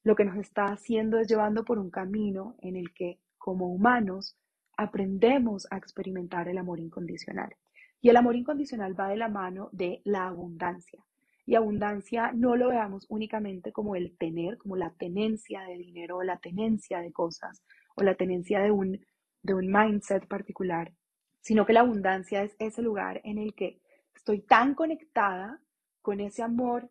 lo 0.03 0.17
que 0.17 0.25
nos 0.25 0.37
está 0.37 0.67
haciendo 0.67 1.19
es 1.19 1.29
llevando 1.29 1.65
por 1.65 1.79
un 1.79 1.91
camino 1.91 2.57
en 2.61 2.77
el 2.77 2.93
que 2.93 3.21
como 3.37 3.69
humanos 3.69 4.37
aprendemos 4.77 5.67
a 5.71 5.77
experimentar 5.77 6.49
el 6.49 6.59
amor 6.59 6.81
incondicional. 6.81 7.55
Y 8.01 8.11
el 8.11 8.17
amor 8.17 8.37
incondicional 8.37 8.99
va 8.99 9.09
de 9.09 9.17
la 9.17 9.29
mano 9.29 9.69
de 9.73 10.01
la 10.05 10.29
abundancia. 10.29 11.05
Y 11.45 11.55
abundancia 11.55 12.33
no 12.33 12.57
lo 12.57 12.69
veamos 12.69 13.07
únicamente 13.09 13.73
como 13.73 13.97
el 13.97 14.17
tener, 14.19 14.59
como 14.59 14.77
la 14.77 14.91
tenencia 14.91 15.63
de 15.63 15.77
dinero 15.77 16.19
o 16.19 16.23
la 16.23 16.39
tenencia 16.39 17.01
de 17.01 17.13
cosas 17.13 17.63
o 17.97 18.03
la 18.03 18.15
tenencia 18.15 18.61
de 18.61 18.71
un, 18.71 19.01
de 19.43 19.55
un 19.55 19.73
mindset 19.73 20.27
particular, 20.29 20.93
sino 21.41 21.65
que 21.65 21.73
la 21.73 21.81
abundancia 21.81 22.43
es 22.43 22.55
ese 22.59 22.83
lugar 22.83 23.21
en 23.25 23.39
el 23.39 23.55
que 23.55 23.81
estoy 24.15 24.43
tan 24.43 24.75
conectada 24.75 25.61
con 26.03 26.21
ese 26.21 26.43
amor 26.43 26.91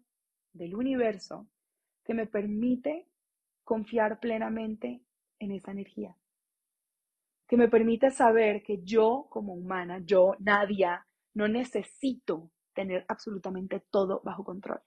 del 0.53 0.75
universo 0.75 1.47
que 2.03 2.13
me 2.13 2.25
permite 2.25 3.07
confiar 3.63 4.19
plenamente 4.19 5.01
en 5.39 5.51
esa 5.51 5.71
energía 5.71 6.15
que 7.47 7.57
me 7.57 7.69
permite 7.69 8.11
saber 8.11 8.61
que 8.61 8.81
yo 8.83 9.27
como 9.29 9.53
humana, 9.53 9.99
yo, 10.03 10.35
Nadia, 10.39 11.05
no 11.33 11.47
necesito 11.47 12.51
tener 12.73 13.05
absolutamente 13.07 13.83
todo 13.89 14.21
bajo 14.23 14.43
control. 14.43 14.81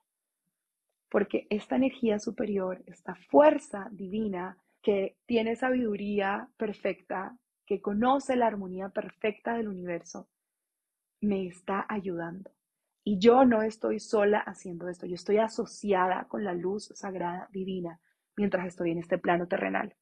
Porque 1.09 1.47
esta 1.49 1.75
energía 1.75 2.19
superior, 2.19 2.83
esta 2.85 3.15
fuerza 3.15 3.89
divina 3.91 4.57
que 4.81 5.17
tiene 5.25 5.55
sabiduría 5.55 6.49
perfecta, 6.57 7.37
que 7.65 7.81
conoce 7.81 8.35
la 8.35 8.47
armonía 8.47 8.89
perfecta 8.89 9.55
del 9.55 9.67
universo, 9.67 10.29
me 11.21 11.47
está 11.47 11.85
ayudando. 11.89 12.51
Y 13.03 13.19
yo 13.19 13.45
no 13.45 13.63
estoy 13.63 13.99
sola 13.99 14.39
haciendo 14.39 14.87
esto, 14.87 15.05
yo 15.05 15.15
estoy 15.15 15.37
asociada 15.37 16.27
con 16.27 16.43
la 16.43 16.53
luz 16.53 16.91
sagrada 16.95 17.49
divina 17.51 17.99
mientras 18.35 18.67
estoy 18.67 18.91
en 18.91 18.99
este 18.99 19.17
plano 19.17 19.47
terrenal. 19.47 19.95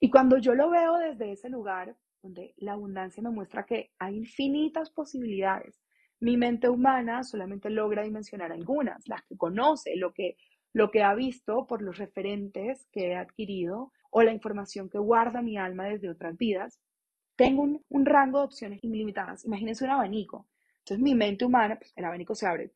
Y 0.00 0.10
cuando 0.10 0.38
yo 0.38 0.54
lo 0.54 0.70
veo 0.70 0.96
desde 0.98 1.32
ese 1.32 1.48
lugar, 1.48 1.96
donde 2.22 2.54
la 2.58 2.72
abundancia 2.72 3.22
me 3.22 3.30
muestra 3.30 3.64
que 3.64 3.90
hay 3.98 4.16
infinitas 4.16 4.90
posibilidades, 4.90 5.80
Mi 6.20 6.36
mente 6.36 6.68
humana 6.68 7.22
solamente 7.22 7.70
logra 7.70 8.02
dimensionar 8.02 8.50
algunas, 8.50 9.06
las 9.06 9.22
que 9.22 9.36
conoce, 9.36 9.94
lo 9.96 10.12
que, 10.12 10.36
lo 10.72 10.90
que 10.90 11.04
ha 11.04 11.14
visto 11.14 11.64
por 11.68 11.80
los 11.80 11.96
referentes 11.96 12.88
que 12.90 13.12
he 13.12 13.16
adquirido 13.16 13.92
o 14.10 14.22
la 14.22 14.32
información 14.32 14.90
que 14.90 14.98
guarda 14.98 15.42
mi 15.42 15.56
alma 15.56 15.84
desde 15.84 16.10
otras 16.10 16.36
vidas. 16.36 16.80
Tengo 17.36 17.62
un, 17.62 18.06
rango 18.06 18.40
de 18.40 18.46
opciones 18.46 18.82
ilimitadas. 18.82 19.44
Imagínense 19.44 19.84
un 19.84 19.90
abanico. 19.90 20.48
Entonces 20.80 21.00
mi 21.00 21.14
mente 21.14 21.44
humana, 21.44 21.76
pues 21.78 21.92
el 21.94 22.04
abanico 22.04 22.34
se 22.34 22.48
abre, 22.48 22.72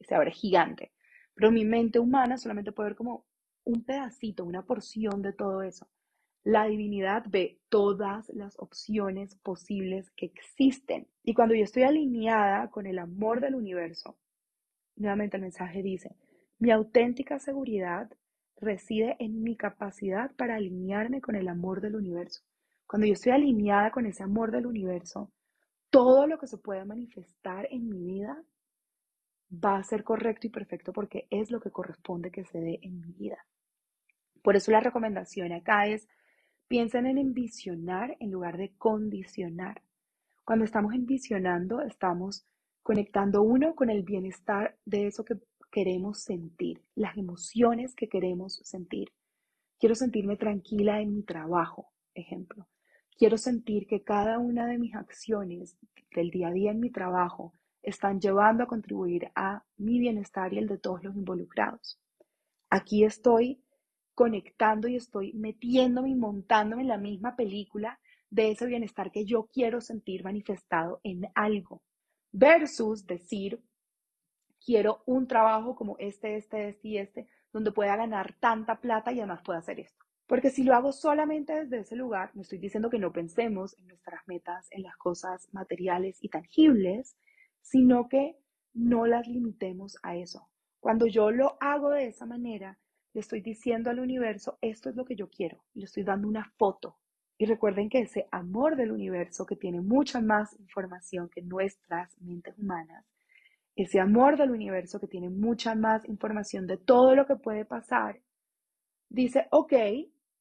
se 0.00 0.14
abre 0.14 0.30
gigante. 0.30 0.92
Pero 1.34 1.50
mi 1.50 1.64
mente 1.64 1.98
humana 1.98 2.38
solamente 2.38 2.70
puede 2.70 2.90
ver 2.90 2.96
como 2.96 3.26
un 3.64 3.84
pedacito, 3.84 4.44
una 4.44 4.62
porción 4.62 5.22
de 5.22 5.32
todo 5.32 5.62
eso. 5.62 5.88
La 6.48 6.64
divinidad 6.64 7.24
ve 7.28 7.60
todas 7.68 8.30
las 8.30 8.58
opciones 8.58 9.34
posibles 9.34 10.10
que 10.12 10.24
existen. 10.24 11.06
Y 11.22 11.34
cuando 11.34 11.54
yo 11.54 11.62
estoy 11.62 11.82
alineada 11.82 12.70
con 12.70 12.86
el 12.86 12.98
amor 12.98 13.42
del 13.42 13.54
universo, 13.54 14.16
nuevamente 14.96 15.36
el 15.36 15.42
mensaje 15.42 15.82
dice, 15.82 16.16
mi 16.58 16.70
auténtica 16.70 17.38
seguridad 17.38 18.10
reside 18.56 19.14
en 19.18 19.42
mi 19.42 19.58
capacidad 19.58 20.34
para 20.36 20.54
alinearme 20.54 21.20
con 21.20 21.36
el 21.36 21.48
amor 21.48 21.82
del 21.82 21.96
universo. 21.96 22.40
Cuando 22.86 23.06
yo 23.06 23.12
estoy 23.12 23.32
alineada 23.32 23.90
con 23.90 24.06
ese 24.06 24.22
amor 24.22 24.50
del 24.50 24.64
universo, 24.64 25.30
todo 25.90 26.26
lo 26.26 26.38
que 26.38 26.46
se 26.46 26.56
pueda 26.56 26.86
manifestar 26.86 27.68
en 27.70 27.90
mi 27.90 28.02
vida 28.02 28.42
va 29.52 29.76
a 29.76 29.84
ser 29.84 30.02
correcto 30.02 30.46
y 30.46 30.50
perfecto 30.50 30.94
porque 30.94 31.26
es 31.28 31.50
lo 31.50 31.60
que 31.60 31.70
corresponde 31.70 32.30
que 32.30 32.46
se 32.46 32.58
dé 32.58 32.78
en 32.80 33.02
mi 33.02 33.12
vida. 33.12 33.44
Por 34.42 34.56
eso 34.56 34.70
la 34.70 34.80
recomendación 34.80 35.52
acá 35.52 35.86
es 35.88 36.08
Piensen 36.68 37.06
en 37.06 37.16
envisionar 37.16 38.18
en 38.20 38.30
lugar 38.30 38.58
de 38.58 38.74
condicionar. 38.76 39.80
Cuando 40.44 40.66
estamos 40.66 40.92
envisionando, 40.92 41.80
estamos 41.80 42.44
conectando 42.82 43.40
uno 43.40 43.74
con 43.74 43.88
el 43.88 44.02
bienestar 44.02 44.76
de 44.84 45.06
eso 45.06 45.24
que 45.24 45.36
queremos 45.70 46.20
sentir, 46.20 46.82
las 46.94 47.16
emociones 47.16 47.94
que 47.94 48.10
queremos 48.10 48.60
sentir. 48.64 49.08
Quiero 49.78 49.94
sentirme 49.94 50.36
tranquila 50.36 51.00
en 51.00 51.14
mi 51.14 51.22
trabajo, 51.22 51.90
ejemplo. 52.14 52.68
Quiero 53.16 53.38
sentir 53.38 53.86
que 53.86 54.02
cada 54.02 54.38
una 54.38 54.66
de 54.66 54.76
mis 54.76 54.94
acciones 54.94 55.78
del 56.14 56.30
día 56.30 56.48
a 56.48 56.52
día 56.52 56.70
en 56.70 56.80
mi 56.80 56.90
trabajo 56.90 57.54
están 57.82 58.20
llevando 58.20 58.64
a 58.64 58.66
contribuir 58.66 59.30
a 59.34 59.64
mi 59.78 59.98
bienestar 59.98 60.52
y 60.52 60.58
el 60.58 60.68
de 60.68 60.76
todos 60.76 61.02
los 61.02 61.16
involucrados. 61.16 61.98
Aquí 62.68 63.04
estoy 63.04 63.62
conectando 64.18 64.88
y 64.88 64.96
estoy 64.96 65.32
metiéndome 65.34 66.08
y 66.08 66.16
montándome 66.16 66.82
en 66.82 66.88
la 66.88 66.98
misma 66.98 67.36
película 67.36 68.00
de 68.28 68.50
ese 68.50 68.66
bienestar 68.66 69.12
que 69.12 69.24
yo 69.24 69.46
quiero 69.46 69.80
sentir 69.80 70.24
manifestado 70.24 71.00
en 71.04 71.28
algo, 71.36 71.84
versus 72.32 73.06
decir, 73.06 73.62
quiero 74.66 75.04
un 75.06 75.28
trabajo 75.28 75.76
como 75.76 75.94
este, 76.00 76.34
este, 76.34 76.70
este 76.70 76.88
y 76.88 76.98
este, 76.98 77.28
donde 77.52 77.70
pueda 77.70 77.94
ganar 77.94 78.34
tanta 78.40 78.80
plata 78.80 79.12
y 79.12 79.20
además 79.20 79.40
pueda 79.44 79.60
hacer 79.60 79.78
esto. 79.78 80.04
Porque 80.26 80.50
si 80.50 80.64
lo 80.64 80.74
hago 80.74 80.90
solamente 80.90 81.54
desde 81.54 81.78
ese 81.78 81.94
lugar, 81.94 82.32
me 82.34 82.42
estoy 82.42 82.58
diciendo 82.58 82.90
que 82.90 82.98
no 82.98 83.12
pensemos 83.12 83.78
en 83.78 83.86
nuestras 83.86 84.26
metas, 84.26 84.66
en 84.72 84.82
las 84.82 84.96
cosas 84.96 85.46
materiales 85.52 86.18
y 86.20 86.28
tangibles, 86.28 87.16
sino 87.60 88.08
que 88.08 88.36
no 88.74 89.06
las 89.06 89.28
limitemos 89.28 89.96
a 90.02 90.16
eso. 90.16 90.48
Cuando 90.80 91.06
yo 91.06 91.30
lo 91.30 91.56
hago 91.60 91.90
de 91.90 92.08
esa 92.08 92.26
manera, 92.26 92.80
le 93.18 93.22
estoy 93.22 93.40
diciendo 93.40 93.90
al 93.90 93.98
universo, 93.98 94.58
esto 94.60 94.88
es 94.88 94.94
lo 94.94 95.04
que 95.04 95.16
yo 95.16 95.28
quiero, 95.28 95.64
le 95.74 95.86
estoy 95.86 96.04
dando 96.04 96.28
una 96.28 96.44
foto. 96.56 96.98
Y 97.36 97.46
recuerden 97.46 97.88
que 97.88 98.02
ese 98.02 98.28
amor 98.30 98.76
del 98.76 98.92
universo, 98.92 99.44
que 99.44 99.56
tiene 99.56 99.80
mucha 99.80 100.20
más 100.20 100.56
información 100.60 101.28
que 101.28 101.42
nuestras 101.42 102.16
mentes 102.20 102.56
humanas, 102.56 103.04
ese 103.74 103.98
amor 103.98 104.36
del 104.36 104.52
universo 104.52 105.00
que 105.00 105.08
tiene 105.08 105.30
mucha 105.30 105.74
más 105.74 106.08
información 106.08 106.68
de 106.68 106.76
todo 106.76 107.16
lo 107.16 107.26
que 107.26 107.34
puede 107.34 107.64
pasar, 107.64 108.20
dice, 109.08 109.48
ok, 109.50 109.72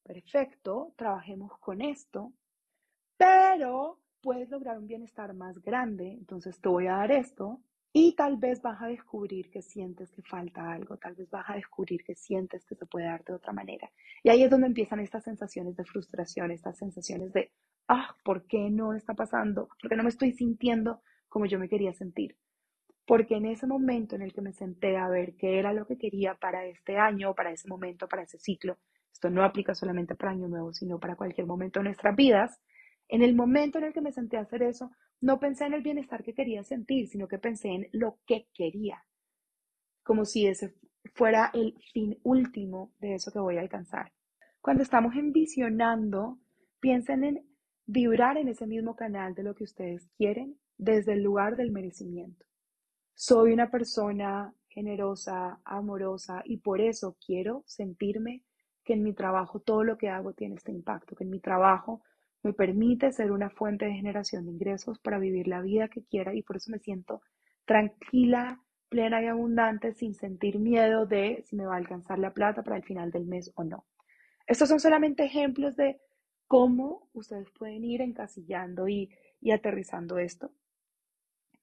perfecto, 0.03 0.93
trabajemos 0.97 1.57
con 1.57 1.81
esto, 1.81 2.31
pero 3.17 3.97
puedes 4.21 4.51
lograr 4.51 4.77
un 4.77 4.85
bienestar 4.85 5.33
más 5.33 5.59
grande, 5.63 6.11
entonces 6.11 6.61
te 6.61 6.69
voy 6.69 6.85
a 6.85 6.97
dar 6.97 7.11
esto, 7.11 7.59
y 7.99 8.13
tal 8.13 8.37
vez 8.37 8.61
vas 8.61 8.79
a 8.79 8.85
descubrir 8.85 9.49
que 9.49 9.63
sientes 9.63 10.11
que 10.11 10.21
falta 10.21 10.71
algo, 10.71 10.97
tal 10.97 11.15
vez 11.15 11.27
vas 11.31 11.49
a 11.49 11.55
descubrir 11.55 12.03
que 12.03 12.13
sientes 12.13 12.63
que 12.63 12.75
se 12.75 12.85
puede 12.85 13.07
dar 13.07 13.23
de 13.23 13.33
otra 13.33 13.53
manera. 13.53 13.89
Y 14.21 14.29
ahí 14.29 14.43
es 14.43 14.51
donde 14.51 14.67
empiezan 14.67 14.99
estas 14.99 15.23
sensaciones 15.23 15.75
de 15.75 15.83
frustración, 15.83 16.51
estas 16.51 16.77
sensaciones 16.77 17.33
de, 17.33 17.51
ah, 17.87 18.15
¿por 18.23 18.45
qué 18.45 18.69
no 18.69 18.93
está 18.93 19.15
pasando? 19.15 19.67
¿Por 19.81 19.89
qué 19.89 19.95
no 19.95 20.03
me 20.03 20.09
estoy 20.09 20.31
sintiendo 20.33 21.01
como 21.27 21.47
yo 21.47 21.57
me 21.57 21.69
quería 21.69 21.91
sentir? 21.91 22.37
Porque 23.07 23.37
en 23.37 23.47
ese 23.47 23.65
momento 23.65 24.15
en 24.15 24.21
el 24.21 24.31
que 24.31 24.41
me 24.41 24.53
senté 24.53 24.95
a 24.95 25.09
ver 25.09 25.33
qué 25.35 25.57
era 25.57 25.73
lo 25.73 25.87
que 25.87 25.97
quería 25.97 26.35
para 26.35 26.67
este 26.67 26.99
año, 26.99 27.33
para 27.33 27.51
ese 27.51 27.67
momento, 27.67 28.07
para 28.07 28.21
ese 28.21 28.37
ciclo, 28.37 28.77
esto 29.11 29.31
no 29.31 29.43
aplica 29.43 29.73
solamente 29.73 30.13
para 30.13 30.33
Año 30.33 30.47
Nuevo, 30.47 30.71
sino 30.71 30.99
para 30.99 31.15
cualquier 31.15 31.47
momento 31.47 31.79
de 31.79 31.85
nuestras 31.85 32.15
vidas, 32.15 32.61
en 33.07 33.23
el 33.23 33.33
momento 33.33 33.79
en 33.79 33.85
el 33.85 33.93
que 33.93 34.01
me 34.01 34.11
senté 34.11 34.37
a 34.37 34.41
hacer 34.41 34.61
eso, 34.61 34.91
no 35.21 35.39
pensé 35.39 35.65
en 35.65 35.73
el 35.73 35.81
bienestar 35.81 36.23
que 36.23 36.33
quería 36.33 36.63
sentir, 36.63 37.07
sino 37.07 37.27
que 37.27 37.39
pensé 37.39 37.69
en 37.69 37.87
lo 37.91 38.19
que 38.25 38.47
quería, 38.53 39.03
como 40.03 40.25
si 40.25 40.47
ese 40.47 40.75
fuera 41.13 41.49
el 41.53 41.75
fin 41.93 42.19
último 42.23 42.91
de 42.99 43.15
eso 43.15 43.31
que 43.31 43.39
voy 43.39 43.57
a 43.57 43.61
alcanzar. 43.61 44.11
Cuando 44.61 44.83
estamos 44.83 45.15
envisionando, 45.15 46.39
piensen 46.79 47.23
en 47.23 47.47
vibrar 47.85 48.37
en 48.37 48.49
ese 48.49 48.67
mismo 48.67 48.95
canal 48.95 49.33
de 49.33 49.43
lo 49.43 49.55
que 49.55 49.63
ustedes 49.63 50.07
quieren 50.17 50.59
desde 50.77 51.13
el 51.13 51.23
lugar 51.23 51.55
del 51.55 51.71
merecimiento. 51.71 52.45
Soy 53.13 53.53
una 53.53 53.71
persona 53.71 54.53
generosa, 54.67 55.59
amorosa 55.63 56.43
y 56.45 56.57
por 56.57 56.81
eso 56.81 57.17
quiero 57.25 57.63
sentirme 57.65 58.43
que 58.83 58.93
en 58.93 59.03
mi 59.03 59.13
trabajo 59.13 59.59
todo 59.59 59.83
lo 59.83 59.97
que 59.97 60.09
hago 60.09 60.33
tiene 60.33 60.55
este 60.55 60.71
impacto, 60.71 61.15
que 61.15 61.23
en 61.23 61.31
mi 61.31 61.39
trabajo 61.39 62.01
me 62.47 62.53
permite 62.53 63.11
ser 63.11 63.31
una 63.31 63.49
fuente 63.49 63.85
de 63.85 63.93
generación 63.93 64.45
de 64.45 64.51
ingresos 64.51 64.99
para 64.99 65.19
vivir 65.19 65.47
la 65.47 65.61
vida 65.61 65.89
que 65.89 66.03
quiera 66.03 66.33
y 66.33 66.41
por 66.41 66.55
eso 66.55 66.71
me 66.71 66.79
siento 66.79 67.21
tranquila, 67.65 68.61
plena 68.89 69.21
y 69.21 69.27
abundante 69.27 69.93
sin 69.93 70.13
sentir 70.15 70.57
miedo 70.59 71.05
de 71.05 71.43
si 71.45 71.57
me 71.57 71.65
va 71.65 71.75
a 71.75 71.77
alcanzar 71.77 72.19
la 72.19 72.33
plata 72.33 72.63
para 72.63 72.77
el 72.77 72.83
final 72.83 73.11
del 73.11 73.25
mes 73.25 73.51
o 73.55 73.63
no. 73.63 73.85
Estos 74.45 74.69
son 74.69 74.79
solamente 74.79 75.25
ejemplos 75.25 75.75
de 75.75 75.99
cómo 76.47 77.09
ustedes 77.13 77.49
pueden 77.51 77.83
ir 77.83 78.01
encasillando 78.01 78.87
y, 78.87 79.09
y 79.41 79.51
aterrizando 79.51 80.17
esto. 80.17 80.51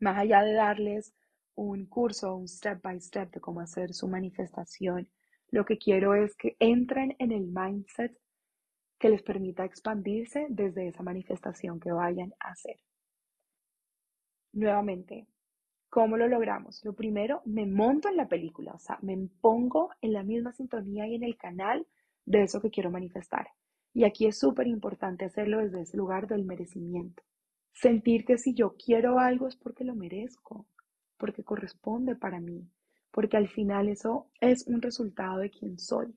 Más 0.01 0.19
allá 0.19 0.43
de 0.43 0.53
darles 0.53 1.15
un 1.55 1.87
curso, 1.87 2.37
un 2.37 2.47
step 2.47 2.83
by 2.83 3.01
step 3.01 3.31
de 3.33 3.41
cómo 3.41 3.61
hacer 3.61 3.95
su 3.95 4.07
manifestación, 4.07 5.09
lo 5.51 5.65
que 5.65 5.79
quiero 5.79 6.15
es 6.15 6.37
que 6.37 6.57
entren 6.59 7.17
en 7.19 7.33
el 7.33 7.47
mindset 7.47 8.15
que 9.05 9.11
les 9.11 9.23
permita 9.23 9.67
expandirse 9.67 10.47
desde 10.49 10.89
esa 10.89 11.03
manifestación 11.03 11.79
que 11.79 11.93
vayan 11.93 12.33
a 12.41 12.53
hacer. 12.53 12.81
Nuevamente, 14.55 15.27
¿cómo 15.91 16.17
lo 16.17 16.27
logramos? 16.27 16.83
Lo 16.87 16.95
primero, 16.95 17.43
me 17.45 17.67
monto 17.67 18.09
en 18.09 18.17
la 18.17 18.29
película, 18.29 18.73
o 18.73 18.79
sea, 18.79 18.99
me 19.03 19.15
pongo 19.43 19.91
en 20.01 20.15
la 20.15 20.23
misma 20.23 20.55
sintonía 20.55 21.07
y 21.07 21.17
en 21.17 21.23
el 21.23 21.37
canal 21.37 21.87
de 22.25 22.45
eso 22.45 22.63
que 22.63 22.71
quiero 22.71 22.91
manifestar. 22.91 23.49
Y 23.93 24.05
aquí 24.05 24.25
es 24.25 24.39
súper 24.39 24.69
importante 24.69 25.27
hacerlo 25.27 25.59
desde 25.59 25.83
ese 25.83 25.99
lugar 25.99 26.27
del 26.27 26.47
merecimiento. 26.47 27.23
Sentir 27.75 28.25
que 28.25 28.39
si 28.39 28.55
yo 28.55 28.75
quiero 28.83 29.19
algo 29.19 29.49
es 29.49 29.57
porque 29.57 29.85
lo 29.85 29.95
merezco, 29.95 30.67
porque 31.19 31.45
corresponde 31.45 32.17
para 32.17 32.41
mí, 32.41 32.67
porque 33.11 33.37
al 33.37 33.49
final 33.49 33.91
eso 33.91 34.31
es 34.41 34.67
un 34.67 34.81
resultado 34.81 35.41
de 35.41 35.51
quien 35.51 35.79
soy. 35.79 36.17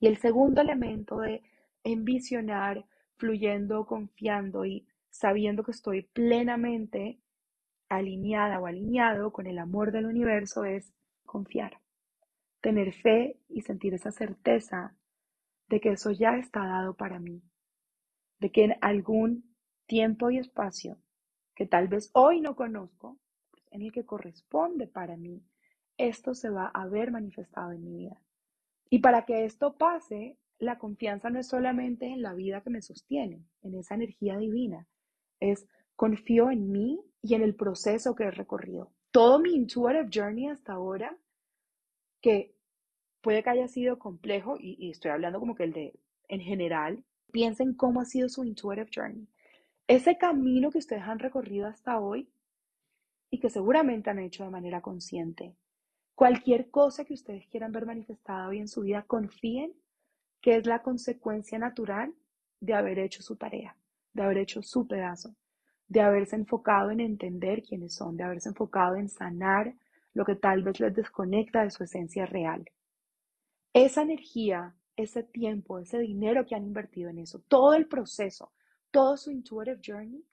Y 0.00 0.06
el 0.06 0.16
segundo 0.16 0.62
elemento 0.62 1.18
de 1.18 1.42
envisionar, 1.88 2.84
fluyendo, 3.16 3.86
confiando 3.86 4.64
y 4.64 4.86
sabiendo 5.10 5.62
que 5.62 5.72
estoy 5.72 6.02
plenamente 6.02 7.20
alineada 7.88 8.60
o 8.60 8.66
alineado 8.66 9.32
con 9.32 9.46
el 9.46 9.58
amor 9.58 9.92
del 9.92 10.06
universo 10.06 10.64
es 10.64 10.92
confiar, 11.24 11.80
tener 12.60 12.92
fe 12.92 13.38
y 13.48 13.62
sentir 13.62 13.94
esa 13.94 14.12
certeza 14.12 14.94
de 15.68 15.80
que 15.80 15.90
eso 15.90 16.10
ya 16.10 16.36
está 16.36 16.66
dado 16.66 16.94
para 16.94 17.18
mí, 17.18 17.42
de 18.38 18.50
que 18.50 18.64
en 18.64 18.74
algún 18.80 19.54
tiempo 19.86 20.30
y 20.30 20.38
espacio 20.38 20.98
que 21.54 21.66
tal 21.66 21.88
vez 21.88 22.10
hoy 22.12 22.40
no 22.40 22.54
conozco, 22.54 23.18
en 23.70 23.82
el 23.82 23.92
que 23.92 24.06
corresponde 24.06 24.86
para 24.86 25.16
mí, 25.16 25.42
esto 25.96 26.34
se 26.34 26.50
va 26.50 26.66
a 26.68 26.86
ver 26.86 27.10
manifestado 27.10 27.72
en 27.72 27.84
mi 27.84 27.96
vida. 27.96 28.20
Y 28.88 29.00
para 29.00 29.24
que 29.24 29.44
esto 29.44 29.76
pase, 29.76 30.38
la 30.58 30.78
confianza 30.78 31.30
no 31.30 31.38
es 31.38 31.48
solamente 31.48 32.06
en 32.06 32.22
la 32.22 32.34
vida 32.34 32.62
que 32.62 32.70
me 32.70 32.82
sostiene, 32.82 33.44
en 33.62 33.74
esa 33.74 33.94
energía 33.94 34.36
divina, 34.36 34.86
es 35.40 35.66
confío 35.96 36.50
en 36.50 36.70
mí 36.70 37.00
y 37.22 37.34
en 37.34 37.42
el 37.42 37.54
proceso 37.54 38.14
que 38.14 38.24
he 38.24 38.30
recorrido. 38.30 38.92
Todo 39.10 39.38
mi 39.38 39.54
intuitive 39.54 40.08
journey 40.12 40.48
hasta 40.48 40.74
ahora, 40.74 41.16
que 42.20 42.54
puede 43.20 43.42
que 43.42 43.50
haya 43.50 43.68
sido 43.68 43.98
complejo, 43.98 44.56
y, 44.58 44.90
estoy 44.90 45.10
hablando 45.10 45.40
como 45.40 45.54
que 45.54 45.64
el 45.64 45.72
de 45.72 45.98
en 46.28 46.40
general, 46.40 47.04
piensen 47.32 47.74
cómo 47.74 48.00
ha 48.00 48.04
sido 48.04 48.28
su 48.28 48.44
intuitive 48.44 48.90
journey. 48.94 49.26
Ese 49.86 50.18
camino 50.18 50.70
que 50.70 50.78
ustedes 50.78 51.02
han 51.02 51.18
recorrido 51.18 51.66
hasta 51.66 51.98
hoy 51.98 52.28
y 53.30 53.40
que 53.40 53.48
seguramente 53.48 54.10
han 54.10 54.18
hecho 54.18 54.44
de 54.44 54.50
manera 54.50 54.82
consciente. 54.82 55.56
Cualquier 56.14 56.70
cosa 56.70 57.04
que 57.04 57.14
ustedes 57.14 57.46
quieran 57.46 57.72
ver 57.72 57.86
manifestada 57.86 58.48
hoy 58.48 58.58
en 58.58 58.68
su 58.68 58.82
vida, 58.82 59.04
confíen 59.06 59.72
que 60.40 60.56
es 60.56 60.66
la 60.66 60.82
consecuencia 60.82 61.58
natural 61.58 62.14
de 62.60 62.74
haber 62.74 62.98
hecho 62.98 63.22
su 63.22 63.36
tarea, 63.36 63.76
de 64.12 64.22
haber 64.22 64.38
hecho 64.38 64.62
su 64.62 64.86
pedazo, 64.86 65.34
de 65.88 66.00
haberse 66.00 66.36
enfocado 66.36 66.90
en 66.90 67.00
entender 67.00 67.62
quiénes 67.62 67.94
son, 67.94 68.16
de 68.16 68.24
haberse 68.24 68.50
enfocado 68.50 68.96
en 68.96 69.08
sanar 69.08 69.74
lo 70.12 70.24
que 70.24 70.36
tal 70.36 70.62
vez 70.62 70.80
les 70.80 70.94
desconecta 70.94 71.62
de 71.62 71.70
su 71.70 71.84
esencia 71.84 72.26
real. 72.26 72.70
Esa 73.72 74.02
energía, 74.02 74.74
ese 74.96 75.22
tiempo, 75.22 75.78
ese 75.78 75.98
dinero 75.98 76.44
que 76.46 76.54
han 76.54 76.64
invertido 76.64 77.10
en 77.10 77.18
eso, 77.18 77.40
todo 77.48 77.74
el 77.74 77.86
proceso, 77.86 78.52
todo 78.90 79.16
su 79.16 79.30
intuitive 79.30 79.80
journey, 79.84 80.24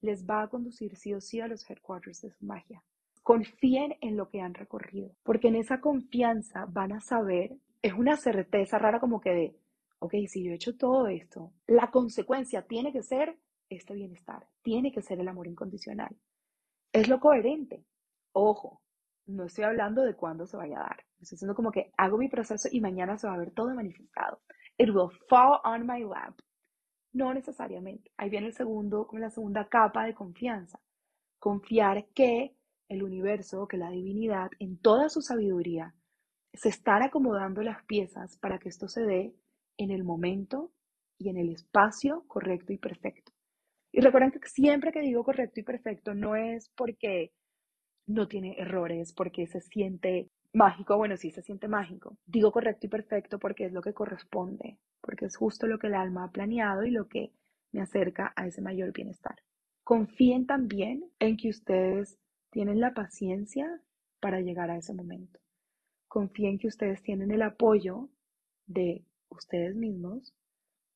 les 0.00 0.24
va 0.26 0.42
a 0.42 0.48
conducir 0.48 0.96
sí 0.96 1.14
o 1.14 1.20
sí 1.20 1.40
a 1.40 1.48
los 1.48 1.68
headquarters 1.68 2.22
de 2.22 2.30
su 2.30 2.44
magia. 2.44 2.82
Confíen 3.22 3.96
en 4.00 4.16
lo 4.16 4.28
que 4.28 4.40
han 4.40 4.54
recorrido, 4.54 5.14
porque 5.22 5.48
en 5.48 5.56
esa 5.56 5.80
confianza 5.80 6.66
van 6.66 6.92
a 6.92 7.00
saber, 7.00 7.56
es 7.82 7.92
una 7.92 8.16
certeza 8.16 8.78
rara 8.78 9.00
como 9.00 9.20
que 9.20 9.30
de, 9.30 9.56
ok, 9.98 10.14
si 10.28 10.44
yo 10.44 10.52
he 10.52 10.54
hecho 10.54 10.76
todo 10.76 11.08
esto, 11.08 11.52
la 11.66 11.90
consecuencia 11.90 12.62
tiene 12.62 12.92
que 12.92 13.02
ser 13.02 13.36
este 13.68 13.94
bienestar, 13.94 14.46
tiene 14.62 14.92
que 14.92 15.02
ser 15.02 15.20
el 15.20 15.28
amor 15.28 15.48
incondicional. 15.48 16.16
Es 16.92 17.08
lo 17.08 17.18
coherente. 17.18 17.84
Ojo, 18.32 18.82
no 19.26 19.44
estoy 19.44 19.64
hablando 19.64 20.02
de 20.02 20.14
cuándo 20.14 20.46
se 20.46 20.56
vaya 20.56 20.78
a 20.78 20.82
dar. 20.82 21.04
Estoy 21.20 21.36
diciendo 21.36 21.54
como 21.54 21.72
que 21.72 21.92
hago 21.96 22.18
mi 22.18 22.28
proceso 22.28 22.68
y 22.70 22.80
mañana 22.80 23.18
se 23.18 23.26
va 23.26 23.34
a 23.34 23.38
ver 23.38 23.50
todo 23.52 23.74
manifestado. 23.74 24.40
It 24.78 24.90
will 24.90 25.10
fall 25.28 25.60
on 25.64 25.86
my 25.86 26.04
lap. 26.04 26.38
No 27.12 27.34
necesariamente. 27.34 28.10
Ahí 28.16 28.30
viene 28.30 28.48
el 28.48 28.54
segundo, 28.54 29.06
como 29.06 29.20
la 29.20 29.30
segunda 29.30 29.68
capa 29.68 30.04
de 30.04 30.14
confianza. 30.14 30.80
Confiar 31.38 32.06
que 32.14 32.56
el 32.88 33.02
universo, 33.02 33.66
que 33.66 33.76
la 33.76 33.90
divinidad, 33.90 34.50
en 34.58 34.78
toda 34.78 35.08
su 35.08 35.20
sabiduría, 35.20 35.94
se 36.52 36.68
están 36.68 37.02
acomodando 37.02 37.62
las 37.62 37.82
piezas 37.84 38.36
para 38.38 38.58
que 38.58 38.68
esto 38.68 38.88
se 38.88 39.02
dé 39.02 39.34
en 39.78 39.90
el 39.90 40.04
momento 40.04 40.70
y 41.18 41.28
en 41.28 41.38
el 41.38 41.50
espacio 41.50 42.24
correcto 42.26 42.72
y 42.72 42.78
perfecto. 42.78 43.32
Y 43.92 44.00
recuerden 44.00 44.30
que 44.30 44.48
siempre 44.48 44.92
que 44.92 45.00
digo 45.00 45.24
correcto 45.24 45.60
y 45.60 45.62
perfecto 45.62 46.14
no 46.14 46.36
es 46.36 46.70
porque 46.76 47.32
no 48.06 48.26
tiene 48.26 48.56
errores, 48.58 49.12
porque 49.12 49.46
se 49.46 49.60
siente 49.60 50.30
mágico, 50.52 50.96
bueno, 50.96 51.16
sí 51.16 51.30
se 51.30 51.42
siente 51.42 51.68
mágico. 51.68 52.16
Digo 52.26 52.52
correcto 52.52 52.86
y 52.86 52.90
perfecto 52.90 53.38
porque 53.38 53.66
es 53.66 53.72
lo 53.72 53.82
que 53.82 53.94
corresponde, 53.94 54.78
porque 55.00 55.26
es 55.26 55.36
justo 55.36 55.66
lo 55.66 55.78
que 55.78 55.86
el 55.86 55.94
alma 55.94 56.24
ha 56.24 56.30
planeado 56.30 56.84
y 56.84 56.90
lo 56.90 57.08
que 57.08 57.32
me 57.72 57.80
acerca 57.80 58.32
a 58.36 58.46
ese 58.46 58.60
mayor 58.60 58.92
bienestar. 58.92 59.36
Confíen 59.84 60.46
también 60.46 61.04
en 61.18 61.36
que 61.36 61.48
ustedes 61.48 62.18
tienen 62.50 62.80
la 62.80 62.92
paciencia 62.92 63.80
para 64.20 64.40
llegar 64.40 64.70
a 64.70 64.76
ese 64.76 64.94
momento. 64.94 65.41
Confíen 66.12 66.58
que 66.58 66.66
ustedes 66.66 67.02
tienen 67.02 67.30
el 67.30 67.40
apoyo 67.40 68.10
de 68.66 69.02
ustedes 69.30 69.74
mismos 69.74 70.34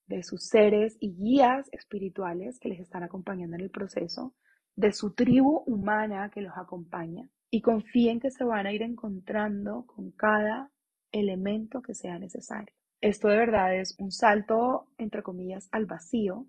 de 0.07 0.23
sus 0.23 0.47
seres 0.47 0.99
y 1.01 1.15
guías 1.17 1.71
espirituales 1.73 2.59
que 2.59 2.69
les 2.69 2.81
están 2.81 3.03
acompañando 3.03 3.57
en 3.57 3.63
el 3.63 3.71
proceso, 3.71 4.35
de 4.75 4.93
su 4.93 5.15
tribu 5.15 5.63
humana 5.65 6.31
que 6.31 6.43
los 6.43 6.53
acompaña 6.59 7.31
y 7.51 7.63
confíen 7.63 8.21
que 8.21 8.31
se 8.31 8.45
van 8.45 8.67
a 8.67 8.75
ir 8.75 8.83
encontrando 8.83 9.87
con 9.87 10.11
cada 10.11 10.71
elemento 11.13 11.81
que 11.81 11.95
sea 11.95 12.19
necesario. 12.19 12.75
Esto 13.01 13.29
de 13.29 13.39
verdad 13.39 13.75
es 13.75 13.97
un 13.99 14.13
salto, 14.13 14.91
entre 14.99 15.23
comillas, 15.23 15.67
al 15.73 15.87
vacío 15.87 16.47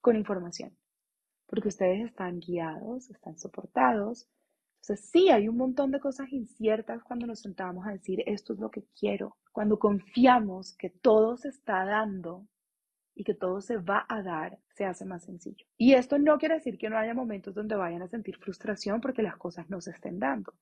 con 0.00 0.14
información, 0.14 0.78
porque 1.48 1.70
ustedes 1.70 2.06
están 2.06 2.38
guiados, 2.38 3.10
están 3.10 3.36
soportados. 3.36 4.28
Entonces 4.88 5.10
sí, 5.10 5.30
hay 5.30 5.48
un 5.48 5.56
montón 5.56 5.90
de 5.90 5.98
cosas 5.98 6.32
inciertas 6.32 7.02
cuando 7.02 7.26
nos 7.26 7.40
sentamos 7.40 7.84
a 7.88 7.90
decir 7.90 8.22
esto 8.24 8.52
es 8.52 8.60
lo 8.60 8.70
que 8.70 8.84
quiero, 8.96 9.36
cuando 9.50 9.80
confiamos 9.80 10.76
que 10.76 10.90
todo 10.90 11.36
se 11.36 11.48
está 11.48 11.84
dando 11.84 12.46
y 13.12 13.24
que 13.24 13.34
todo 13.34 13.60
se 13.60 13.78
va 13.78 14.06
a 14.08 14.22
dar, 14.22 14.60
se 14.76 14.84
hace 14.84 15.04
más 15.04 15.24
sencillo. 15.24 15.66
Y 15.76 15.94
esto 15.94 16.18
no 16.18 16.38
quiere 16.38 16.54
decir 16.54 16.78
que 16.78 16.88
no 16.88 16.98
haya 16.98 17.14
momentos 17.14 17.52
donde 17.52 17.74
vayan 17.74 18.02
a 18.02 18.06
sentir 18.06 18.36
frustración 18.36 19.00
porque 19.00 19.24
las 19.24 19.36
cosas 19.36 19.68
no 19.68 19.80
se 19.80 19.90
estén 19.90 20.20
dando. 20.20 20.54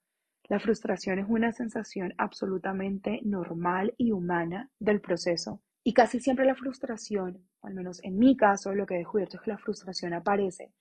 La 0.45 0.59
frustración 0.59 1.19
es 1.19 1.27
una 1.29 1.53
sensación 1.53 2.15
absolutamente 2.17 3.21
normal 3.25 3.93
y 3.99 4.13
humana 4.13 4.71
del 4.79 5.03
proceso. 5.03 5.61
Y 5.83 5.93
casi 5.93 6.19
siempre 6.19 6.47
la 6.47 6.55
frustración, 6.55 7.47
al 7.61 7.75
menos 7.75 8.03
en 8.03 8.17
mi 8.17 8.39
caso, 8.39 8.73
lo 8.73 8.87
que 8.87 8.95
he 8.95 8.99
descubierto 8.99 9.37
es 9.37 9.43
que 9.43 9.51
la 9.51 9.59
frustración 9.59 10.15
aparece 10.15 10.73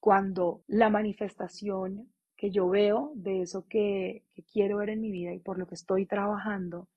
cuando 0.00 0.62
la 0.66 0.88
manifestación 0.88 2.08
que 2.36 2.50
yo 2.50 2.68
veo 2.68 3.12
de 3.14 3.42
eso 3.42 3.66
que, 3.68 4.24
que 4.34 4.42
quiero 4.42 4.78
ver 4.78 4.90
en 4.90 5.00
mi 5.00 5.10
vida 5.10 5.32
y 5.32 5.38
por 5.38 5.58
lo 5.58 5.66
que 5.66 5.74
estoy 5.74 6.06
trabajando 6.06 6.88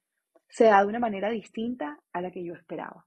se 0.50 0.66
da 0.66 0.82
de 0.82 0.88
una 0.88 1.00
manera 1.00 1.30
distinta 1.30 2.00
a 2.12 2.22
la 2.22 2.32
que 2.32 2.44
yo 2.44 2.54
esperaba. 2.54 3.06